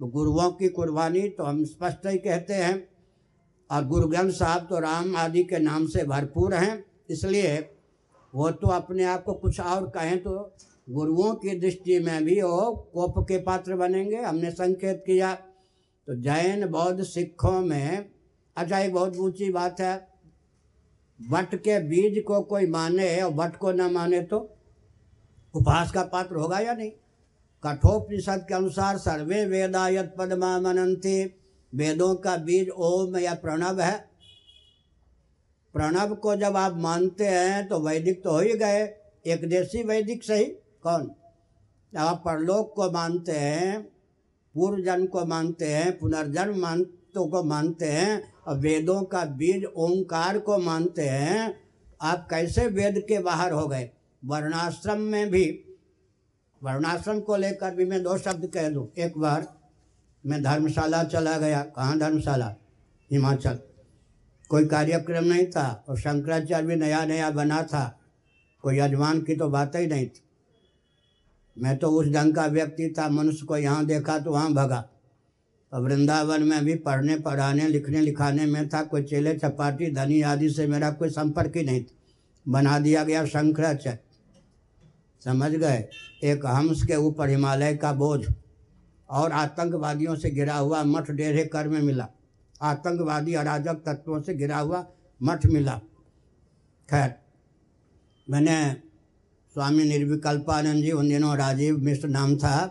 गुरुओं 0.00 0.50
की 0.50 0.68
कुर्बानी 0.68 1.28
तो 1.28 1.44
हम 1.44 1.64
स्पष्ट 1.64 2.06
ही 2.06 2.18
कहते 2.18 2.54
हैं। 2.54 2.95
और 3.70 3.86
गुरु 3.86 4.08
ग्रंथ 4.08 4.30
साहब 4.32 4.66
तो 4.70 4.78
राम 4.78 5.16
आदि 5.16 5.42
के 5.44 5.58
नाम 5.58 5.86
से 5.86 6.04
भरपूर 6.04 6.54
हैं, 6.54 6.84
इसलिए 7.10 7.56
वो 8.34 8.50
तो 8.52 8.68
अपने 8.68 9.04
आप 9.04 9.22
को 9.24 9.32
कुछ 9.34 9.60
और 9.60 9.88
कहें 9.90 10.18
तो 10.22 10.32
गुरुओं 10.88 11.34
की 11.34 11.58
दृष्टि 11.60 11.98
में 11.98 12.24
भी 12.24 12.40
वो 12.42 12.70
कोप 12.94 13.18
के 13.28 13.38
पात्र 13.42 13.76
बनेंगे। 13.76 14.16
हमने 14.16 14.50
संकेत 14.50 15.02
किया 15.06 15.34
तो 15.34 16.14
जैन, 16.14 16.66
बौद्ध, 16.66 17.02
सिखों 17.04 17.60
में 17.60 18.10
अच्छा 18.56 18.78
एक 18.78 18.92
बहुत 18.94 19.16
ऊँची 19.16 19.50
बात 19.52 19.80
है, 19.80 19.94
वट 21.20 21.54
के 21.54 21.78
बीज 21.88 22.22
को 22.22 22.40
कोई 22.42 22.66
माने 22.66 23.20
और 23.22 23.32
वट 23.34 23.56
को 23.56 23.72
ना 23.72 23.88
माने 23.88 24.20
तो 24.22 24.38
उपहास 25.54 25.90
का 25.92 26.02
पात्र 26.04 26.36
होगा 26.36 26.58
या 26.58 26.74
नहीं? 26.74 26.90
कठोपनिषद 27.62 28.44
के 28.48 28.54
अनुसार 28.54 28.98
सर्वे 28.98 29.44
वेदायत 29.46 30.14
पदमा 30.18 30.58
मनंती 30.60 31.22
वेदों 31.74 32.14
का 32.14 32.36
बीज 32.36 32.68
ओम 32.68 33.16
या 33.16 33.34
प्रणव 33.34 33.80
है। 33.80 34.08
प्रणव 35.74 36.14
को 36.14 36.36
जब 36.36 36.56
आप 36.56 36.76
मानते 36.76 37.26
हैं 37.26 37.68
तो 37.68 37.80
वैदिक 37.80 38.24
तो 38.24 38.30
हो 38.30 38.38
ही 38.38 38.52
गए। 38.52 38.82
एक 39.26 39.48
देशी 39.48 39.82
वैदिक 39.82 40.24
सही? 40.24 40.44
कौन? 40.82 41.10
जब 41.94 41.98
आप 41.98 42.22
परलोक 42.24 42.74
को 42.74 42.90
मानते 42.90 43.32
हैं 43.32 43.96
पूर्व 44.54 44.84
जन्म 44.84 45.06
को 45.06 45.24
मानते 45.24 45.64
हैं, 45.64 45.98
पुनर्जन्म 45.98 46.58
मानतों 46.58 47.28
को 47.28 47.42
मानते 47.42 47.86
हैं, 47.86 48.34
और 48.46 48.58
वेदों 48.58 49.02
का 49.02 49.24
बीज 49.24 49.64
ओंकार 49.64 50.38
को 50.38 50.58
मानते 50.58 51.02
हैं, 51.02 51.60
आप 52.02 52.26
कैसे 52.30 52.66
वेद 52.66 53.04
के 53.08 53.18
बाहर 53.18 53.52
हो 53.52 53.66
गए? 53.66 53.90
वर्णाश्रम 54.24 54.98
में 54.98 55.30
भी। 55.30 55.76
वर्णाश्रम 56.62 57.20
को 57.20 57.36
लेकर 57.36 57.74
भी 57.74 57.84
मैं 57.84 58.02
दो 58.02 58.18
शब्द 58.18 58.46
कह 58.46 58.68
दूँ। 58.68 58.92
एक 58.98 59.18
बार 59.18 59.55
मैं 60.26 60.42
धर्मशाला 60.42 61.04
चला 61.04 61.38
गया। 61.38 61.62
कहाँ 61.62 61.98
धर्मशाला? 61.98 62.56
हिमाचल। 63.12 63.58
कोई 64.48 64.66
कार्यक्रम 64.66 65.24
नहीं 65.24 65.46
था 65.46 65.84
और 65.88 65.98
शंकराचार्य 65.98 66.66
भी 66.66 66.76
नया 66.76 67.04
नया 67.04 67.30
बना 67.30 67.62
था। 67.62 68.00
कोई 68.62 68.78
यजमान 68.78 69.20
की 69.20 69.36
तो 69.36 69.48
बात 69.48 69.72
ही 69.76 69.86
नहीं 69.86 70.06
थी। 70.06 70.22
मैं 71.58 71.76
तो 71.76 71.88
उस 71.88 72.08
ढंग 72.08 72.34
का 72.34 72.46
व्यक्ति 72.46 72.94
था, 72.98 73.08
मनुष्य 73.08 73.46
को 73.46 73.56
यहाँ 73.56 73.86
देखा 73.86 74.18
तो 74.18 74.30
वहाँ 74.30 74.52
भगा। 74.52 74.88
और 75.72 75.82
वृंदावन 75.82 76.42
में 76.42 76.64
भी 76.64 76.74
पढ़ने, 76.74 77.18
पढ़ाने, 77.18 77.68
लिखने, 77.68 78.00
लिखाने 78.00 78.46
में 78.46 78.68
था, 78.68 78.82
कोई 78.82 79.02
चेले 79.02 79.34
चपाटी, 79.34 79.90
धनी 79.90 80.22
आदि 80.22 80.50
से 80.50 80.66
मेरा 80.66 80.90
कोई 80.90 81.08
संपर्क 81.08 81.56
ही 81.56 81.64
नहीं 81.64 81.84
था। 81.84 81.96
बना 82.48 82.78
दिया 82.78 83.04
गया 83.04 83.26
शंकराचार्य। 83.26 83.98
समझ 85.24 85.52
गए? 85.52 85.88
एक 86.24 86.46
हंस 86.46 86.82
के 86.82 86.96
ऊपर 86.96 87.28
हिमालय 87.28 87.76
का 87.76 87.92
बोझ। 87.92 88.26
और 89.10 89.32
आतंकवादियों 89.32 90.16
से 90.16 90.30
घिरा 90.30 90.56
हुआ 90.56 90.84
मठ 90.84 91.10
डेढ़े 91.10 91.44
कर 91.44 91.68
में 91.68 91.82
मिला। 91.82 92.08
आतंकवादी 92.62 93.34
अराजक 93.34 93.74
तत्वों 93.74 94.22
से 94.22 94.34
घिरा 94.34 94.58
हुआ 94.58 94.86
मठ 95.22 95.46
मिला। 95.46 95.80
खैर, 96.90 97.14
मैंने 98.30 98.76
स्वामी 99.54 99.84
निर्विकल्पानंद 99.84 100.82
जी, 100.82 100.92
उन 100.92 101.08
दिनों 101.08 101.36
राजीव 101.36 101.78
मिश्र 101.78 102.08
नाम 102.08 102.36
था, 102.36 102.66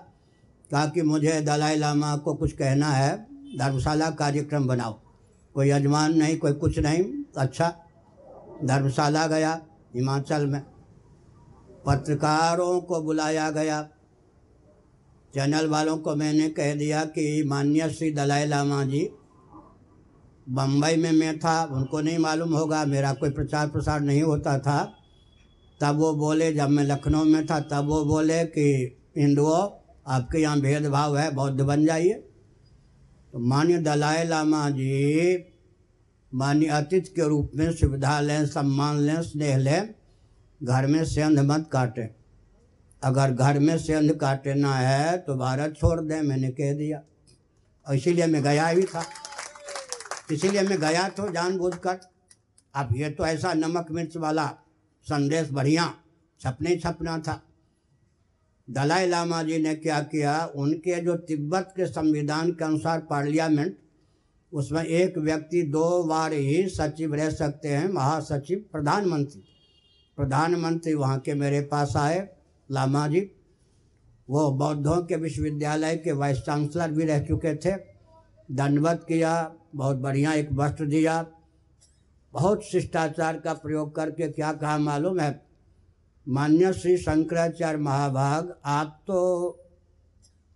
कहा 0.71 0.85
कि 0.87 1.01
मुझे 1.01 1.41
दलाई 1.41 1.75
लामा 1.75 2.17
को 2.17 2.33
कुछ 2.33 2.53
कहना 2.53 2.87
है, 2.87 3.27
धर्मशाला 3.57 4.11
कार्यक्रम 4.11 4.67
बनाओ। 4.67 4.99
कोई 5.53 5.69
यजमान 5.69 6.13
नहीं, 6.13 6.37
कोई 6.37 6.53
कुछ 6.53 6.79
नहीं। 6.79 7.23
अच्छा 7.37 7.75
धर्मशाला 8.63 9.27
गया, 9.27 9.61
हिमाचल 9.95 10.45
में। 10.45 10.61
पत्रकारों 11.85 12.81
को 12.81 13.01
बुलाया 13.01 13.49
गया। 13.51 13.89
चैनल 15.35 15.67
वालों 15.67 15.97
को 15.97 16.15
मैंने 16.15 16.49
कह 16.49 16.75
दिया 16.75 17.05
कि 17.05 17.43
मान्य 17.47 17.89
श्री 17.89 18.11
दलाई 18.11 18.45
लामा 18.45 18.83
जी, 18.83 19.09
बम्बई 20.49 20.95
में 20.95 21.11
मैं 21.11 21.39
था, 21.39 21.65
उनको 21.65 22.01
नहीं 22.01 22.17
मालूम 22.17 22.53
होगा, 22.53 22.85
मेरा 22.85 23.13
कोई 23.13 23.29
प्रचार 23.29 23.67
प्रसार 23.67 24.01
नहीं 24.01 24.21
होता 24.21 24.59
था। 24.59 24.93
तब 25.81 25.95
वो 25.95 26.13
बोले, 26.13 26.53
जब 26.53 26.69
मैं 26.69 26.83
लखनऊ 26.83 27.23
में 27.23 27.45
था, 27.45 27.59
तब 27.59 27.85
वो 27.85 28.05
बोले 28.05 28.43
कि, 28.43 28.97
हिंदुओं, 29.17 29.69
आपके 30.07 30.37
यहाँ 30.37 30.59
भेदभाव 30.59 31.17
है, 31.17 31.35
बौद्ध 31.35 31.61
बन 31.61 31.85
जाइए। 31.85 32.13
तो 33.33 33.39
मान्य 33.39 33.77
दलाई 33.77 34.23
लामा 34.23 34.69
जी, 34.69 35.37
मान्य 36.33 36.65
अतिथि 36.65 37.13
के 37.15 37.27
रूप 37.29 37.51
में 37.55 37.73
सुविधा 37.73 38.19
लें, 38.19 38.45
सम्मान 38.45 38.99
लें, 38.99 39.21
स्नेह 39.21 39.57
लें, 39.57 39.95
घर 40.63 40.87
में 40.87 41.05
सेंध 41.05 41.39
मत 41.39 41.69
काटें। 41.71 42.24
अगर 43.05 43.31
घर 43.31 43.59
में 43.59 43.77
सेंध 43.77 44.15
काटना 44.15 44.75
है 44.75 45.17
तो 45.17 45.35
भारत 45.35 45.75
छोड़ 45.77 46.01
दें, 46.01 46.21
मैंने 46.21 46.49
कह 46.49 46.73
दिया। 46.73 47.01
और 47.87 47.95
इसीलिए 47.95 48.25
मैं 48.25 48.43
गया 48.43 48.67
ही 48.67 48.83
था। 48.83 49.03
इसीलिए 50.31 50.61
मैं 50.61 50.79
गया 50.79 51.09
तो 51.09 51.31
जानबूझकर। 51.31 51.99
अब 52.75 52.95
ये 52.97 53.09
तो 53.09 53.25
ऐसा 53.25 53.53
नमक 53.53 53.91
मिर्च 53.91 54.17
वाला 54.17 54.47
संदेश 55.03 55.49
बढ़िया 55.51 55.93
छपने 56.41 56.69
ही 56.69 56.75
छपना 56.75 57.17
था। 57.19 57.43
दलाई 58.69 59.07
लामा 59.07 59.43
जी 59.43 59.57
ने 59.57 59.75
क्या 59.75 59.99
किया, 60.01 60.45
उनके 60.55 61.01
जो 61.01 61.15
तिब्बत 61.15 61.73
के 61.77 61.85
संविधान 61.85 62.51
के 62.51 62.65
अनुसार 62.65 62.99
पार्लियामेंट, 62.99 63.77
उसमें 64.53 64.83
एक 64.83 65.17
व्यक्ति 65.17 65.61
दो 65.61 66.03
बार 66.03 66.33
ही 66.33 66.69
सचिव 66.69 67.13
रह 67.13 67.29
सकते 67.29 67.67
हैं, 67.67 67.89
महासचिव, 67.89 68.65
प्रधानमंत्री। 68.71 69.41
प्रधानमंत्री 70.17 70.93
वहाँ 70.93 71.19
के 71.19 71.33
मेरे 71.33 71.61
पास 71.61 71.93
आए। 71.95 72.34
लामा 72.71 73.07
जी, 73.07 73.31
वो 74.29 74.51
बौद्धों 74.51 75.01
के 75.01 75.15
विश्वविद्यालय 75.15 75.97
के 75.97 76.11
वाइस 76.11 76.37
चांसलर 76.37 76.91
भी 76.91 77.05
रह 77.05 77.19
चुके 77.19 77.55
थे। 77.55 77.75
दंडवत 78.51 79.05
किया, 79.07 79.55
बहुत 79.75 79.97
बढ़िया 79.97 80.33
एक 80.33 80.49
वस्त्र 80.51 80.85
दिया। 80.85 81.27
बहुत 82.33 82.63
शिष्टाचार 82.63 83.39
का 83.39 83.53
प्रयोग 83.53 83.95
करके 83.95 84.27
क्या 84.27 84.53
कहा 84.53 84.77
मालूम 84.77 85.19
है? 85.19 85.45
मान्य 86.29 86.73
श्री 86.73 86.97
शंकराचार्य 86.97 87.77
महाभाग, 87.77 88.55
आप 88.65 89.03
तो 89.07 89.49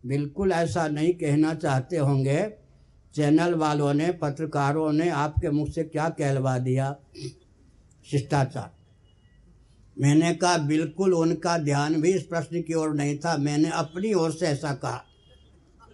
बिल्कुल 0.05 0.51
ऐसा 0.51 0.87
नहीं 0.87 1.13
कहना 1.13 1.53
चाहते 1.53 1.97
होंगे। 1.97 2.53
चैनल 3.15 3.53
वालों 3.53 3.93
ने, 3.93 4.11
पत्रकारों 4.11 4.91
ने 4.91 5.09
आपके 5.09 5.49
मुख 5.49 5.69
से 5.69 5.83
क्या 5.83 6.09
कहलवा 6.09 6.57
दिया? 6.57 6.95
शिष्टाचार। 8.11 8.78
मैंने 9.99 10.35
कहा, 10.35 10.57
बिल्कुल 10.57 11.13
उनका 11.13 11.57
ध्यान 11.57 12.01
भी 12.01 12.11
इस 12.11 12.23
प्रश्न 12.23 12.61
की 12.61 12.73
ओर 12.73 12.93
नहीं 12.93 13.17
था। 13.17 13.37
मैंने 13.37 13.69
अपनी 13.69 14.13
ओर 14.13 14.31
से 14.31 14.47
ऐसा 14.47 14.73
कहा। 14.73 15.03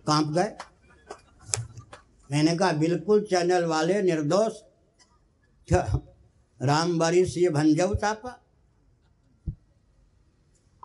काँप 0.07 0.27
गए? 0.27 0.57
मैंने 2.31 2.57
कहा, 2.57 2.71
बिल्कुल 2.71 3.21
चैनल 3.21 3.65
वाले 3.65 4.01
निर्दोष। 4.01 4.53
राम 6.61 6.99
बरी 6.99 7.25
सी 7.25 7.49
भंजव 7.49 7.95
चापा। 7.95 8.41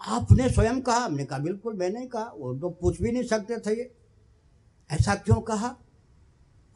आपने 0.06 0.50
स्वयं 0.50 0.80
कहा। 0.80 0.98
हमने 0.98 1.24
कहा, 1.24 1.38
बिल्कुल 1.38 1.74
मैंने 1.74 2.06
कहा। 2.06 2.32
वो 2.36 2.54
तो 2.54 2.70
पूछ 2.70 3.02
भी 3.02 3.12
नहीं 3.12 3.24
सकते 3.24 3.58
थे 3.58 3.78
ये। 3.78 3.94
ऐसा 4.90 5.14
क्यों 5.14 5.40
कहा? 5.40 5.76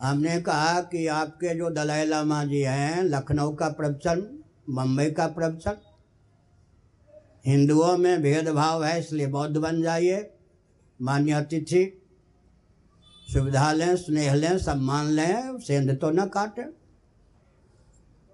हमने 0.03 0.41
कहा 0.41 0.81
कि 0.81 1.07
आपके 1.07 1.55
जो 1.55 1.71
दलाई 1.71 2.07
लामा 2.07 2.45
जी 2.45 2.61
हैं, 2.61 3.03
लखनऊ 3.03 3.55
का 3.55 3.69
प्रवचन, 3.69 4.45
मुंबई 4.71 5.11
का 5.11 5.27
प्रवचन 5.27 5.77
हिंदुओं 7.47 7.97
में 7.97 8.23
भेदभाव 8.23 8.85
है, 8.85 9.01
इसलिए 9.01 9.27
बौद्ध 9.27 9.57
बन 9.57 9.83
जाइए। 9.83 10.31
मान्य 11.03 11.33
अतिथि, 11.33 12.03
सुविधा 13.33 13.73
लें, 13.73 13.97
स्नेह 13.97 14.35
लें, 14.35 14.59
सम्मान 14.59 15.07
लें, 15.07 15.59
सेंध 15.59 15.99
तो 15.99 16.11
न 16.11 16.27
काटें। 16.27 16.65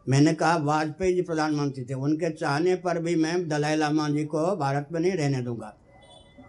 मैंने 0.08 0.34
कहा, 0.34 0.56
वाजपेयी 0.56 1.14
जी 1.14 1.22
प्रधानमंत्री 1.22 1.84
थे, 1.84 1.94
उनके 1.94 2.30
चाहने 2.30 2.76
पर 2.76 2.98
भी 2.98 3.16
मैं 3.16 3.48
दलाई 3.48 3.76
लामा 3.76 4.08
जी 4.08 4.24
को 4.24 4.56
भारत 4.56 4.88
में 4.92 5.00
नहीं 5.00 5.12
रहने 5.12 5.42
दूँगा। 5.42 5.76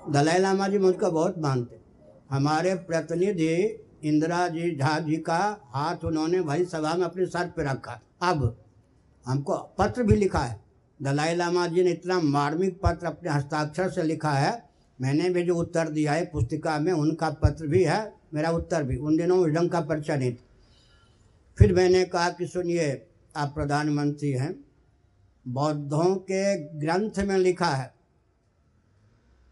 दलाई 0.10 0.40
लामा 0.40 0.68
जी 0.68 0.78
मुझको 0.78 1.12
बहुत 1.12 1.38
मानते। 1.38 1.80
हमारे 2.32 2.76
प्रतिनिधि 2.76 3.54
इंदिरा 4.04 4.48
जी 4.48 4.76
झा 4.76 5.00
जी 5.00 5.18
का 5.18 5.62
हाथ 5.74 6.06
उन्होंने 6.06 6.42
भाई 6.42 6.66
सभा 6.66 6.94
में 6.94 7.06
अपने 7.06 7.26
सर 7.26 7.48
पे 7.48 7.64
रखा। 7.64 8.02
अब 8.22 8.66
हमको 9.26 9.58
पत्र 9.58 10.04
भी 10.04 10.16
लिखा 10.16 10.40
है। 10.40 10.71
दलाई 11.04 11.36
लामा 11.36 11.68
जी 11.68 11.84
ने 11.84 11.92
इतना 11.92 12.20
मार्मिक 12.20 12.80
पत्र 12.84 13.08
अपने 13.08 13.30
हस्ताक्षर 13.30 13.90
से 13.90 14.04
लिखा 14.04 14.32
है, 14.32 14.70
मैंने 15.02 15.30
भी 15.30 15.44
जो 15.44 15.56
उत्तर 15.56 15.90
दिया 15.90 16.14
है 16.14 16.26
पुस्तिका 16.26 16.80
में, 16.80 16.94
उनका 16.94 17.30
पत्र 17.30 17.68
भी 17.68 17.84
है, 17.84 18.14
मेरा 18.34 18.52
उत्तर 18.52 18.84
भी, 18.84 18.98
उन 18.98 19.18
दिनों 19.18 19.40
उस 19.40 19.48
ढंग 19.48 19.70
का 19.70 19.82
परिचय 19.82 20.18
नहीं 20.18 20.34
था। 20.34 20.44
फिर 21.58 21.74
मैंने 21.74 22.06
कहा 22.06 22.30
कि 22.30 22.48
सुनिए, 22.48 23.08
आप 23.36 23.52
प्रधानमंत्री 23.56 24.32
हैं, 24.32 24.66
बौद्धों 25.48 26.16
के 26.16 26.58
ग्रंथ 26.80 27.20
में 27.20 27.38
लिखा 27.38 27.70
है। 27.70 27.94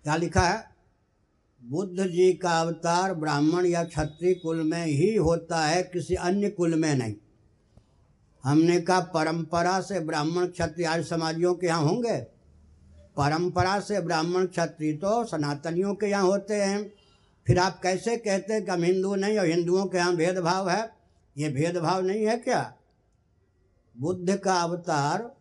क्या 0.04 0.16
लिखा 0.16 0.42
है? 0.42 0.70
बुद्ध 1.66 2.08
जी 2.08 2.34
का 2.34 2.62
अवतार 2.62 3.14
ब्राह्मण 3.14 3.66
या 3.66 3.84
क्षत्रिय 3.84 4.34
कुल 4.34 4.64
में 4.64 4.86
ही 4.86 5.16
होता 5.16 5.66
है, 5.66 5.84
किसी 5.84 6.16
अन्य 6.16 6.50
कुल 6.50 6.76
में 6.76 6.96
नहीं। 6.96 7.16
हमने 8.44 8.82
कहा, 8.82 9.00
परंपरा 9.00 9.82
से 9.82 10.00
ब्राह्मण 10.00 10.46
क्षत्रिय 10.46 10.88
आर्य 10.88 11.04
समाजियों 11.04 11.54
के 11.56 11.68
यहाँ 11.68 11.82
होंगे? 11.82 12.18
परंपरा 13.18 13.80
से 13.80 14.02
ब्राह्मण 14.02 14.46
क्षत्रिय 14.46 14.94
तो 14.94 15.24
सनातनियों 15.26 15.96
के 15.96 16.06
यहाँ 16.06 16.24
होते 16.24 16.56
हैं। 16.56 16.94
फिर 17.48 17.60
आप 17.60 17.80
कैसे 17.84 18.18
कहते 18.18 18.54
हैं 18.54 18.66
कि 18.66 18.72
हम 18.72 18.84
हिंदू 18.84 19.16
नहीं 19.16 19.38
और 19.38 19.46
हिंदुओं 19.46 19.86
के 19.86 19.98
यहाँ 19.98 20.16
भेदभाव 20.16 20.70
है? 20.70 20.90
ये 21.38 21.50
भेदभाव 21.50 22.02
नहीं 22.02 22.26
है 22.26 22.38
क्या? 22.38 22.74
बुद्ध 24.00 24.38
का 24.38 24.62
अवतार 24.62 25.36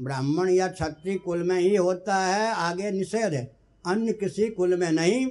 ब्राह्मण 0.00 0.48
या 0.48 0.68
क्षत्रिय 0.68 1.18
कुल 1.18 1.42
में 1.42 1.60
ही 1.60 1.76
होता 1.76 2.16
है, 2.16 2.54
आगे 2.54 2.90
निषेध 2.90 3.34
है। 3.34 3.56
अन्य 3.86 4.12
किसी 4.12 4.48
कुल 4.48 4.76
में 4.76 4.92
नहीं। 4.92 5.26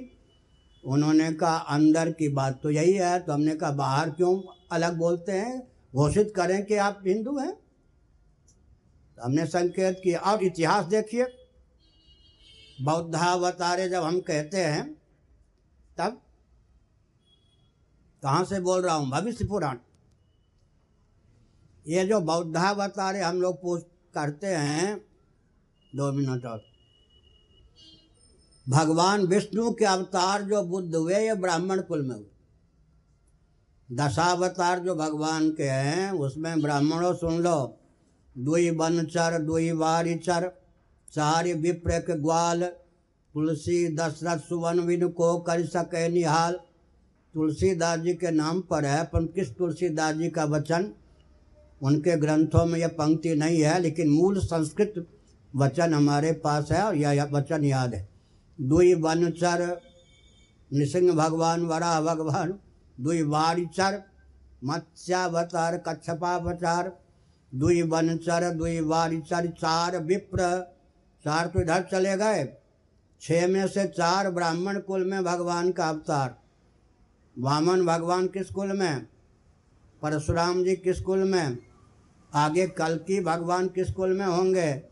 उन्होंने 0.84 1.32
कहा, 1.32 1.56
अंदर 1.56 2.10
की 2.10 2.28
बात 2.28 2.60
तो 2.62 2.70
यही 2.70 2.92
है। 2.92 3.20
तो 3.20 3.32
हमने 3.32 3.54
कहा, 3.54 3.70
बाहर 3.70 4.10
क्यों? 4.10 4.42
अलग 4.72 4.96
बोलते 4.96 5.32
हैं। 5.32 5.69
घोषित 5.94 6.32
करें 6.36 6.66
कि 6.66 6.74
आप 6.74 7.02
हिंदू 7.06 7.38
हैं। 7.38 7.56
हमने 9.22 9.46
संकेत 9.46 10.00
किया। 10.04 10.20
और 10.20 10.44
इतिहास 10.44 10.84
देखिए। 10.84 11.24
बौद्धावतारे 12.80 13.88
जब 13.88 14.02
हम 14.02 14.20
कहते 14.20 14.56
हैं, 14.56 14.94
तब 15.98 16.22
कहाँ 18.22 18.44
से 18.44 18.60
बोल 18.60 18.82
रहा 18.82 18.94
हूँ? 18.94 19.10
भविष्य 19.10 19.44
पुराण। 19.44 19.78
ये 21.86 22.06
जो 22.06 22.20
बौद्धावतारे 22.20 23.20
हम 23.20 23.42
लोग 23.42 23.62
पूछ 23.62 23.82
करते 24.14 24.46
हैं, 24.46 25.04
दो 25.96 26.12
मिनट 26.12 26.46
और। 26.46 26.62
भगवान 28.68 29.22
विष्णु 29.22 29.72
के 29.72 29.84
अवतार 29.84 30.42
जो 30.42 30.62
बुद्ध 30.62 30.94
हुए, 30.94 31.14
ये 31.14 31.34
ब्राह्मण 31.34 31.82
कुल 31.82 32.02
में 32.02 32.16
हुए। 32.16 32.39
दशावतार 33.92 34.78
जो 34.78 34.94
भगवान 34.94 35.50
के 35.50 35.62
हैं, 35.62 36.10
उसमें 36.10 36.60
ब्राह्मणों 36.60 37.14
सुन 37.14 37.38
लो। 37.38 37.78
दुई 38.38 38.70
बनचर 38.70 39.38
दुई 39.38 39.72
वारिचर 39.72 40.52
चार 41.12 41.44
विप्र 41.54 41.98
के 41.98 42.20
ग्वाल, 42.20 42.64
तुलसी, 43.34 43.96
दशरथ 43.96 44.38
सुवन 44.38 44.80
विन 44.80 45.08
को 45.08 45.38
कर 45.38 45.66
सके 45.66 46.08
निहाल। 46.08 46.60
तुलसीदास 47.34 48.00
जी 48.00 48.14
के 48.14 48.30
नाम 48.30 48.60
पर 48.60 48.84
है, 48.84 49.04
पर 49.04 49.26
किस 49.26 49.56
तुलसीदास 49.56 50.14
जी 50.14 50.30
का 50.30 50.44
वचन? 50.44 50.92
उनके 51.82 52.16
ग्रंथों 52.16 52.66
में 52.66 52.78
यह 52.78 52.88
पंक्ति 52.88 53.34
नहीं 53.34 53.60
है, 53.60 53.80
लेकिन 53.80 54.10
मूल 54.10 54.40
संस्कृत 54.40 55.06
वचन 55.56 55.94
हमारे 55.94 56.32
पास 56.32 56.72
है 56.72 56.82
और 56.82 56.96
यह 56.96 57.24
वचन 57.24 57.64
याद 57.64 57.94
है। 57.94 58.08
दुई 58.60 58.94
वनचर 58.94 59.80
नृसिंह 60.72 61.12
भगवान, 61.12 61.66
वराह 61.66 62.00
भगवान 62.00 62.58
दुई 63.00 63.22
वारिचर 63.22 64.02
मत्स्यावतार, 64.64 65.78
कच्छपावतार 65.78 66.98
दुई 67.54 67.82
वनचर 67.82 68.50
दुई 68.50 68.80
वारिचर 68.80 69.46
चार 69.46 69.98
विप्र। 69.98 70.66
चार 71.24 71.46
तो 71.46 71.60
इधर 71.60 71.82
चले 71.82 72.16
गए। 72.16 72.56
छः 73.20 73.48
में 73.48 73.68
से 73.68 73.84
चार 73.84 74.30
ब्राह्मण 74.30 74.78
कुल 74.78 75.04
में 75.04 75.24
भगवान 75.24 75.72
का 75.72 75.88
अवतार। 75.88 76.38
वामन 77.38 77.86
भगवान 77.86 78.26
किस 78.26 78.50
कुल 78.50 78.78
में? 78.78 79.06
परशुराम 80.02 80.64
जी 80.64 80.76
किस 80.76 81.00
कुल 81.00 81.18
में? 81.18 81.58
आगे 82.34 82.66
कल 82.66 82.96
की 82.96 83.20
भगवान 83.20 83.68
किस 83.68 83.90
कुल 83.90 84.18
में 84.18 84.26
होंगे? 84.26 84.82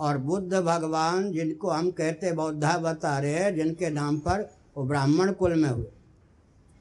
और 0.00 0.18
बुद्ध 0.18 0.54
भगवान 0.54 1.32
जिनको 1.32 1.70
हम 1.70 1.90
कहते 1.90 2.32
बौद्धा 2.32 2.78
बता 2.78 3.18
रहे 3.18 3.32
हैं, 3.32 3.54
जिनके 3.54 3.90
नाम 3.90 4.18
पर 4.18 4.54
वो 4.76 4.84
ब्राह्मण 4.84 5.32
कुल 5.32 5.54
में 5.54 5.68
हुए। 5.68 5.86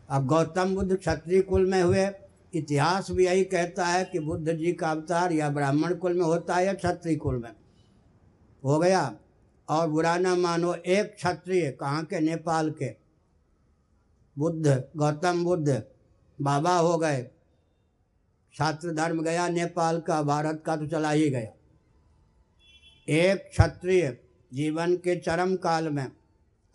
अब 0.10 0.26
गौतम 0.26 0.76
बुद्ध 0.76 0.96
क्षत्रिय 0.96 1.42
कुल 1.42 1.66
में 1.66 1.84
हुए। 1.84 2.10
इतिहास 2.54 3.12
भी 3.12 3.26
यही 3.26 3.44
कहता 3.44 3.86
है 3.86 4.06
कि 4.06 4.20
बुद्ध 4.20 4.54
जी 4.54 4.74
का 4.74 4.92
अवतार 4.92 5.32
या 5.32 5.50
ब्राह्मण 5.50 5.96
कुल 5.96 6.14
में 6.14 6.26
होता 6.26 6.56
है 6.56 6.66
या 6.66 6.74
क्षत्रिय 6.74 7.16
कुल 7.16 7.38
में। 7.38 7.52
हो 8.64 8.80
गया। 8.80 9.20
और 9.70 9.90
बुरा 9.90 10.18
ना 10.18 10.36
मानो 10.36 10.74
एक 10.74 11.16
क्षत्रिय 11.16 11.72
कहाँ 11.72 12.06
के? 12.06 12.20
नेपाल 12.20 12.72
के। 12.72 12.96
बुद्ध, 14.38 14.84
गौतम 14.98 15.44
बुद्ध 15.44 15.84
बाबा 16.42 16.78
हो 16.78 16.98
गए। 16.98 17.28
छात्र 18.54 18.92
धर्म 18.92 19.24
गया, 19.24 19.50
नेपाल 19.50 20.00
का, 20.00 20.24
भारत 20.24 20.64
का 20.66 20.76
तो 20.76 20.88
चला 20.88 21.12
ही 21.12 21.30
गया। 21.30 21.54
एक 23.10 23.50
क्षत्रिय 23.50 24.18
जीवन 24.54 24.96
के 24.96 25.16
चरम 25.16 25.56
काल 25.56 25.90
में 25.90 26.12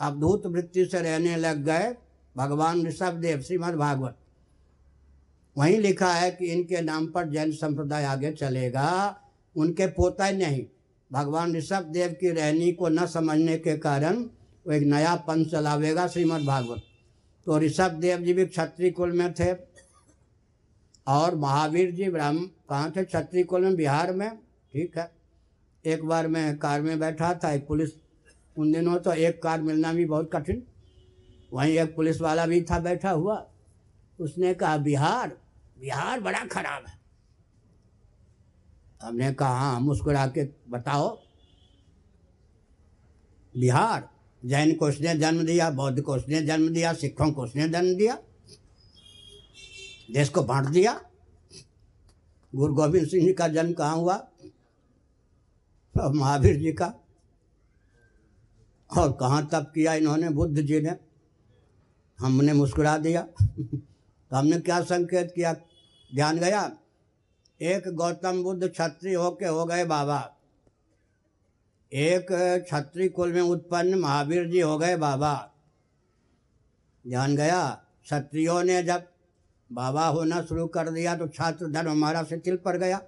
अवधूत 0.00 0.46
वृत्ति 0.46 0.84
से 0.84 1.00
रहने 1.00 1.36
लग 1.36 1.64
गए। 1.64 1.96
भगवान 2.36 2.86
ऋषभ 2.86 3.12
देव 3.12 3.40
श्रीमद 3.40 3.74
भागवत 3.74 4.16
वहीं 5.56 5.78
लिखा 5.78 6.12
है 6.12 6.30
कि 6.30 6.46
इनके 6.46 6.80
नाम 6.80 7.06
पर 7.06 7.28
जैन 7.28 7.52
संप्रदाय 7.52 8.04
आगे 8.04 8.30
चलेगा, 8.32 9.20
उनके 9.56 9.86
पोता 9.86 10.24
ही 10.24 10.36
नहीं। 10.36 10.64
भगवान 11.10 11.54
ऋषभ 11.54 11.90
देव 11.92 12.12
की 12.20 12.30
रहनी 12.30 12.72
को 12.72 12.88
न 12.88 13.06
समझने 13.06 13.56
के 13.58 13.76
कारण 13.78 14.16
वो 14.66 14.72
एक 14.72 14.82
नया 14.82 15.14
पंथ 15.26 15.46
चलावेगा 15.46 16.06
श्रीमद् 16.08 16.44
भागवत 16.44 16.82
तो 17.46 17.58
ऋषभ 17.58 17.98
देव 18.00 18.18
जी 18.18 18.32
भी 18.32 18.46
क्षत्रिय 18.46 18.90
कुल 18.90 19.12
में 19.12 19.32
थे 19.32 19.52
और 21.06 21.34
महावीर 21.34 21.90
जी 21.90 22.08
ब्राह्मण 22.10 22.44
कहाँ 22.68 22.92
थे? 22.96 23.04
क्षत्रिय 23.04 23.44
कुल 23.44 23.62
में, 23.62 23.76
बिहार 23.76 24.12
में। 24.12 24.30
ठीक 24.72 24.98
है। 24.98 25.10
एक 25.84 26.04
बार 26.04 26.26
मैं 26.28 26.58
कार 26.58 26.82
में 26.82 26.98
बैठा 26.98 27.32
था, 27.34 27.52
एक 27.52 27.66
पुलिस, 27.66 27.90
उन 28.56 28.72
दिनों 28.72 28.96
तो 28.96 29.12
एक 29.12 29.42
कार 29.42 29.62
मिलना 29.62 29.92
भी 29.92 30.04
बहुत 30.04 30.30
कठिन 30.32 30.62
वहीं 31.52 31.78
एक 31.78 31.96
पुलिस 31.96 32.20
वाला 32.20 32.46
भी 32.46 32.62
था, 32.62 32.78
बैठा 32.78 33.10
हुआ। 33.10 33.50
उसने 34.20 34.54
कहा, 34.54 34.76
बिहार 34.76 35.38
बिहार 35.80 36.20
बड़ा 36.20 36.44
खराब 36.46 36.84
है। 36.88 37.00
हमने 39.02 39.34
कहा 39.34 39.58
हाँ 39.58 39.80
मुस्कुरा 39.80 40.26
के 40.26 40.44
बताओ। 40.44 41.18
बिहार, 43.56 44.08
जैन 44.44 44.74
को 44.74 44.86
उसने 44.86 45.14
जन्म 45.14 45.42
दिया, 45.42 45.70
बौद्ध 45.70 46.02
को 46.02 46.14
उसने 46.14 46.42
जन्म 46.42 46.68
दिया, 46.68 46.92
सिखों 46.92 47.32
को 47.32 47.42
उसने 47.42 47.68
जन्म 47.68 47.94
दिया, 47.94 48.14
देश 50.12 50.28
को 50.28 50.42
बांट 50.42 50.66
दिया। 50.66 51.00
गुरु 52.54 52.74
गोविंद 52.74 53.08
सिंह 53.08 53.26
जी 53.26 53.32
का 53.32 53.48
जन्म 53.48 53.72
कहाँ 53.72 53.96
हुआ? 53.96 54.14
और 56.00 56.12
महावीर 56.12 56.56
जी 56.56 56.72
का। 56.72 56.94
और 58.98 59.12
कहाँ 59.12 59.48
तब 59.52 59.62
किया 59.62 59.94
इन्होंने 59.94 60.28
बुद्ध 60.30 60.62
जी 60.62 60.80
ने? 60.80 61.11
हमने 62.22 62.52
मुस्कुरा 62.52 62.98
दिया। 62.98 63.22
तो 64.30 64.36
हमने 64.36 64.60
क्या 64.60 64.80
संकेत 64.80 65.32
किया? 65.34 65.52
ध्यान 66.14 66.38
गया? 66.38 66.76
एक 67.62 67.88
गौतम 67.88 68.42
बुद्ध 68.42 68.72
छत्री 68.74 69.12
होके 69.12 69.46
हो 69.46 69.64
गए 69.64 69.84
बाबा। 69.84 70.36
एक 71.92 72.26
छत्री 72.68 73.08
कुल 73.08 73.32
में 73.32 73.42
उत्पन्न 73.42 73.94
महावीर 73.94 74.48
जी 74.48 74.60
हो 74.60 74.78
गए 74.78 74.96
बाबा। 74.96 75.50
ध्यान 77.08 77.36
गया? 77.36 77.70
क्षत्रियों 78.04 78.62
ने 78.62 78.82
जब 78.82 79.08
बाबा 79.72 80.06
होना 80.06 80.42
शुरू 80.42 80.66
कर 80.66 80.90
दिया 80.90 81.16
तो 81.16 81.28
छात्र 81.28 81.66
धर्म 81.66 81.90
हमारा 81.90 82.22
से 82.22 82.28
शिथिल 82.28 82.56
पड़ 82.56 82.76
गया। 82.76 82.98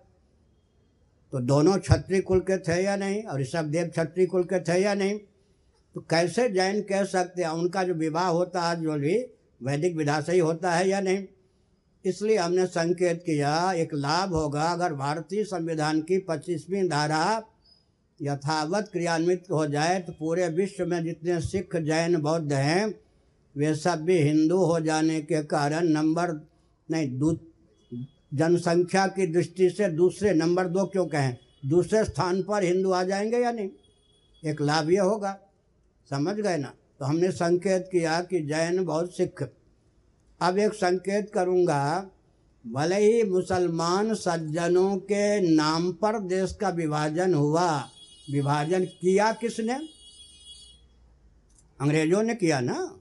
तो 1.32 1.40
दोनों 1.40 1.78
क्षत्रिय 1.78 2.20
कुल 2.20 2.40
के 2.40 2.58
थे 2.58 2.82
या 2.82 2.96
नहीं? 2.96 3.22
और 3.22 3.40
ऋषभ 3.40 3.64
देव 3.64 3.88
क्षत्रिय 3.88 4.26
कुल 4.26 4.44
के 4.44 4.60
थे 4.60 4.78
या 4.78 4.94
नहीं? 4.94 5.20
तो 5.94 6.00
कैसे 6.00 6.48
जैन 6.48 6.80
कह 6.80 7.04
सकते 7.04 7.42
हैं? 7.42 7.48
उनका 7.48 7.82
जो 7.82 7.94
विवाह 7.94 8.26
होता 8.26 8.62
है, 8.62 8.82
जो 8.82 8.92
भी 8.92 9.16
वैदिक 9.62 9.96
विधा 9.96 10.20
से 10.20 10.32
ही 10.32 10.38
होता 10.38 10.72
है 10.72 10.88
या 10.88 11.00
नहीं? 11.00 11.24
इसलिए 12.04 12.36
हमने 12.36 12.66
संकेत 12.66 13.22
किया, 13.26 13.72
एक 13.72 13.94
लाभ 13.94 14.34
होगा 14.34 14.62
अगर 14.62 14.92
भारतीय 14.92 15.44
संविधान 15.44 16.00
की 16.00 16.18
पच्चीसवीं 16.18 16.88
धारा 16.88 17.42
यथावत 18.22 18.88
क्रियान्वित 18.92 19.44
हो 19.50 19.66
जाए 19.66 20.00
तो 20.00 20.12
पूरे 20.12 20.48
विश्व 20.48 20.86
में 20.86 21.04
जितने 21.04 21.40
सिख 21.40 21.76
जैन 21.76 22.16
बौद्ध 22.16 22.52
हैं, 22.52 22.94
वे 23.56 23.74
सब 23.74 24.02
भी 24.02 24.18
हिंदू 24.18 24.56
हो 24.56 24.80
जाने 24.80 25.20
के 25.20 25.42
कारण 25.42 25.84
नंबर, 25.84 26.32
नहीं 26.90 27.36
जनसंख्या 28.34 29.06
की 29.06 29.26
दृष्टि 29.26 29.70
से 29.70 29.88
दूसरे, 29.88 30.34
नंबर 30.34 30.66
दो 30.66 30.84
क्यों 30.86 31.06
कहें? 31.06 31.36
दूसरे 31.66 32.04
स्थान 32.04 32.42
पर 32.42 32.62
हिंदू 32.62 32.90
आ 32.90 33.02
जाएँगे 33.02 33.36
या 33.36 33.52
नहीं? 33.52 33.70
एक 34.46 34.60
लाभ 34.60 34.90
ये 34.90 34.98
होगा। 34.98 35.38
समझ 36.10 36.36
गए 36.36 36.56
ना? 36.56 36.74
तो 36.98 37.04
हमने 37.04 37.30
संकेत 37.30 37.88
किया 37.92 38.20
कि 38.20 38.40
जैन 38.40 38.84
बहुत 38.84 39.16
सिख। 39.16 39.42
अब 40.40 40.58
एक 40.58 40.74
संकेत 40.74 41.30
करूँगा, 41.34 42.10
भले 42.66 42.96
ही 42.96 43.22
मुसलमान 43.22 44.14
सज्जनों 44.14 44.96
के 44.96 45.54
नाम 45.54 45.92
पर 45.92 46.20
देश 46.20 46.52
का 46.60 46.68
विभाजन 46.68 47.34
हुआ, 47.34 47.88
विभाजन 48.30 48.84
किया 48.84 49.32
किसने? 49.32 49.72
अंग्रेज़ों 51.80 52.22
ने 52.22 52.34
किया 52.34 52.60
ना? 52.60 53.00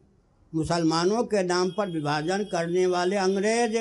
मुसलमानों 0.56 1.24
के 1.24 1.44
नाम 1.44 1.72
पर 1.72 1.90
विभाजन 1.90 2.44
करने 2.44 2.86
वाले 2.86 3.16
अंग्रेज़। 3.16 3.78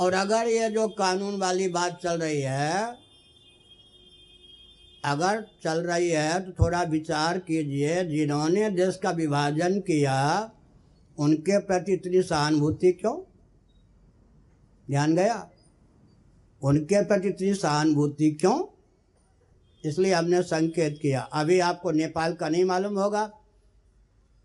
और 0.00 0.12
अगर 0.12 0.46
ये 0.46 0.70
जो 0.70 0.88
कानून 0.88 1.38
वाली 1.38 1.68
बात 1.68 2.00
चल 2.02 2.20
रही 2.20 2.40
है 2.40 3.05
अगर 5.06 5.46
चल 5.62 5.78
रही 5.78 6.10
है 6.10 6.40
तो 6.40 6.64
थोड़ा 6.64 6.82
विचार 6.82 7.38
कीजिए। 7.38 8.04
जिन्होंने 8.04 8.70
देश 8.70 8.96
का 9.02 9.10
विभाजन 9.10 9.80
किया, 9.80 10.50
उनके 11.18 11.58
प्रति 11.58 11.92
इतनी 11.92 12.22
सहानुभूति 12.22 12.92
क्यों? 12.92 13.20
ध्यान 14.90 15.16
गया? 15.16 15.50
उनके 16.62 17.04
प्रति 17.04 17.28
इतनी 17.28 17.54
सहानुभूति 17.54 18.30
क्यों? 18.30 18.66
इसलिए 19.84 20.12
हमने 20.12 20.42
संकेत 20.42 20.98
किया। 21.02 21.20
अभी 21.20 21.60
आपको 21.60 21.90
नेपाल 21.90 22.32
का 22.32 22.48
नहीं 22.48 22.64
मालूम 22.64 22.98
होगा। 22.98 23.30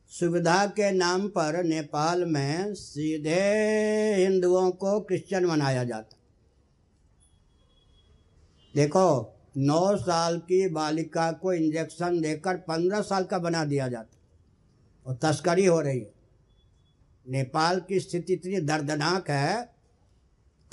सुविधा 0.10 0.65
के 0.65 0.91
नाम 0.91 1.28
पर 1.28 1.63
नेपाल 1.63 2.26
में 2.26 2.74
सीधे 2.74 3.41
हिंदुओं 4.15 4.71
को 4.71 5.00
क्रिश्चियन 5.00 5.47
बनाया 5.47 5.84
जाता। 5.84 6.17
देखो 8.76 9.38
नौ 9.57 9.97
साल 9.97 10.39
की 10.39 10.69
बालिका 10.69 11.31
को 11.31 11.53
इंजेक्शन 11.53 12.21
देकर 12.21 12.57
पंद्रह 12.57 13.01
साल 13.01 13.23
का 13.23 13.37
बना 13.37 13.65
दिया 13.65 13.87
जाता 13.87 14.17
और 15.05 15.15
तस्करी 15.15 15.65
हो 15.65 15.81
रही 15.81 15.99
है। 15.99 16.13
नेपाल 17.27 17.79
की 17.79 17.99
स्थिति 17.99 18.33
इतनी 18.33 18.61
दर्दनाक 18.61 19.29
है। 19.29 19.75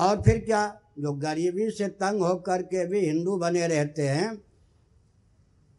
और 0.01 0.23
फिर 0.23 0.45
क्या? 0.45 0.81
जो 0.99 1.13
गरीबी 1.13 1.71
से 1.71 1.89
तंग 1.89 2.23
होकर 2.23 2.63
के 2.63 2.87
भी 2.87 3.01
हिंदू 3.01 3.37
बने 3.37 3.67
रहते 3.67 4.09
हैं, 4.09 4.43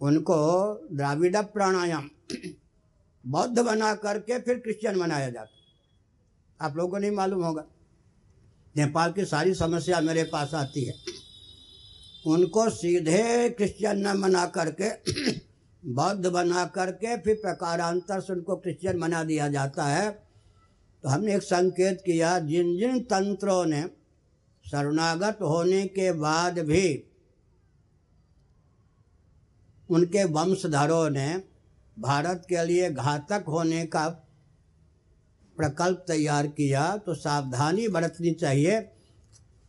उनको 0.01 0.73
द्राविड 0.93 1.38
प्राणायाम, 1.38 2.09
बौद्ध 3.27 3.59
बना 3.59 3.95
करके 3.95 4.39
फिर 4.39 4.59
क्रिश्चियन 4.59 4.99
बनाया 4.99 5.29
जाता 5.29 5.55
आप 6.65 6.77
लोगों 6.77 6.91
को 6.91 6.97
नहीं 6.97 7.12
मालूम 7.12 7.43
होगा। 7.43 7.65
नेपाल 8.77 9.12
की 9.12 9.25
सारी 9.25 9.53
समस्या 9.53 10.01
मेरे 10.01 10.23
पास 10.23 10.53
आती 10.53 10.83
है। 10.83 10.93
उनको 12.27 12.69
सीधे 12.69 13.49
क्रिश्चियन 13.49 14.08
न 14.08 14.21
बना 14.21 14.45
करके, 14.45 14.89
बौद्ध 15.86 16.25
बना 16.25 16.65
करके, 16.65 17.17
फिर 17.17 17.36
प्रकारांतर 17.36 18.21
से 18.21 18.34
उनको 18.34 18.55
क्रिश्चियन 18.55 18.99
बना 18.99 19.23
दिया 19.23 19.47
जाता 19.47 19.84
है। 19.84 20.29
तो 21.03 21.10
हमने 21.10 21.36
एक 21.36 21.41
संकेत 21.41 22.01
किया 22.05 22.39
जिन 22.39 22.77
जिन 22.77 22.99
तंत्रों 22.99 23.65
ने 23.65 23.84
शरणागत 24.71 25.38
होने 25.41 25.86
के 25.86 26.12
बाद 26.12 26.60
भी 26.60 27.03
उनके 29.89 30.23
वंशधरों 30.23 31.10
ने 31.10 31.43
भारत 31.99 32.45
के 32.49 32.65
लिए 32.65 32.89
घातक 32.89 33.45
होने 33.47 33.86
का 33.86 34.10
प्रकल्प 35.58 36.05
तैयार 36.08 36.47
किया 36.47 36.97
तो 36.97 37.13
सावधानी 37.13 37.88
बरतनी 37.88 38.32
चाहिए। 38.32 38.98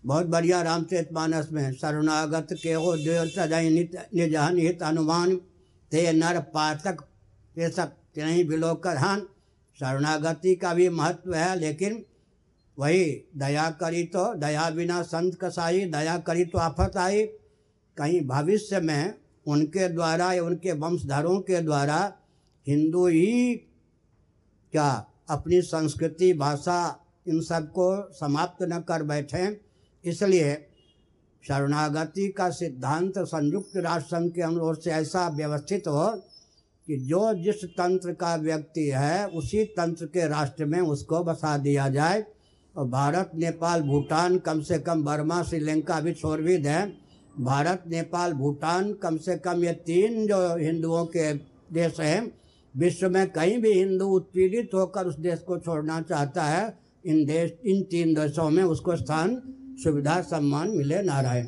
बहुत 0.04 0.26
बढ़िया 0.26 0.60
रामचरित 0.62 1.12
मानस 1.12 1.48
में 1.52 1.72
शरणागत 1.72 2.48
के 2.52 2.72
हो 2.74 2.94
निजहन 2.94 4.58
हित 4.58 4.82
अनुमान 4.82 5.34
ते 5.92 6.12
नर 6.12 6.38
पातक 6.54 7.04
ये 7.56 7.68
सब 7.70 7.92
नहीं 8.18 8.44
बिलोकर 8.48 8.96
हन। 8.96 9.26
शरणागति 9.78 10.54
का 10.54 10.72
भी 10.74 10.88
महत्व 10.88 11.34
है, 11.34 11.58
लेकिन 11.58 12.04
वही 12.78 13.04
दया 13.36 13.68
करी 13.70 14.02
तो 14.04 14.24
दया 14.34 14.68
बिना 14.70 15.02
संत 15.02 15.38
कसाई, 15.42 15.84
दया 15.86 16.18
करी 16.18 16.44
तो 16.44 16.58
आफत 16.58 16.96
आई। 16.96 17.24
कहीं 17.96 18.20
भविष्य 18.26 18.80
में 18.80 19.14
उनके 19.46 19.88
द्वारा 19.88 20.32
या 20.32 20.42
उनके 20.42 20.72
वंशधरों 20.74 21.40
के 21.40 21.60
द्वारा 21.60 22.00
हिंदू 22.66 23.06
ही 23.06 23.54
क्या 24.72 24.90
अपनी 25.30 25.60
संस्कृति, 25.62 26.32
भाषा, 26.34 27.04
इन 27.28 27.40
सबको 27.40 28.12
समाप्त 28.12 28.62
न 28.62 28.80
कर 28.80 29.02
बैठे। 29.02 29.69
इसलिए 30.04 30.54
शरणागति 31.44 32.28
का 32.28 32.50
सिद्धांत 32.50 33.18
संयुक्त 33.18 33.76
राष्ट्र 33.76 34.16
संघ 34.16 34.30
के 34.32 34.42
अनुरोध 34.42 34.80
से 34.80 34.90
ऐसा 34.90 35.28
व्यवस्थित 35.28 35.88
हो 35.88 36.08
कि 36.88 36.96
जो 36.96 37.34
जिस 37.34 37.64
तंत्र 37.64 38.12
का 38.12 38.34
व्यक्ति 38.36 38.88
है, 38.88 39.26
उसी 39.26 39.64
तंत्र 39.64 40.06
के 40.06 40.28
राष्ट्र 40.28 40.64
में 40.64 40.80
उसको 40.80 41.24
बसा 41.24 41.56
दिया 41.58 41.88
जाए। 41.88 42.24
और 42.76 42.86
भारत, 42.88 43.30
नेपाल, 43.34 43.82
भूटान, 43.82 44.38
कम 44.38 44.60
से 44.60 44.78
कम 44.78 45.04
बर्मा, 45.04 45.42
श्रीलंका 45.42 46.00
भी 46.00 46.12
छोड़ 46.12 46.40
भी 46.40 46.56
दें 46.56 46.92
भारत, 47.40 47.84
नेपाल, 47.86 48.32
भूटान, 48.32 48.92
कम 48.92 49.16
से 49.16 49.36
कम 49.36 49.64
ये 49.64 49.72
तीन 49.72 50.26
जो 50.26 50.56
हिंदुओं 50.56 51.04
के 51.06 51.32
देश 51.72 52.00
हैं, 52.00 52.32
विश्व 52.76 53.08
में 53.10 53.30
कहीं 53.30 53.58
भी 53.58 53.72
हिंदू 53.72 54.06
उत्पीड़ित 54.06 54.70
होकर 54.74 55.06
उस 55.06 55.18
देश 55.18 55.38
को 55.38 55.58
छोड़ना 55.58 56.00
चाहता 56.00 56.44
है, 56.44 56.78
इन 57.06 57.24
देश, 57.24 57.52
इन 57.64 57.82
तीन 57.82 58.14
देशों 58.14 58.50
में 58.50 58.62
उसको 58.62 58.96
स्थान 58.96 59.34
सुविधा 59.82 60.20
सम्मान 60.22 60.70
मिले 60.70 61.02
नारायण। 61.02 61.46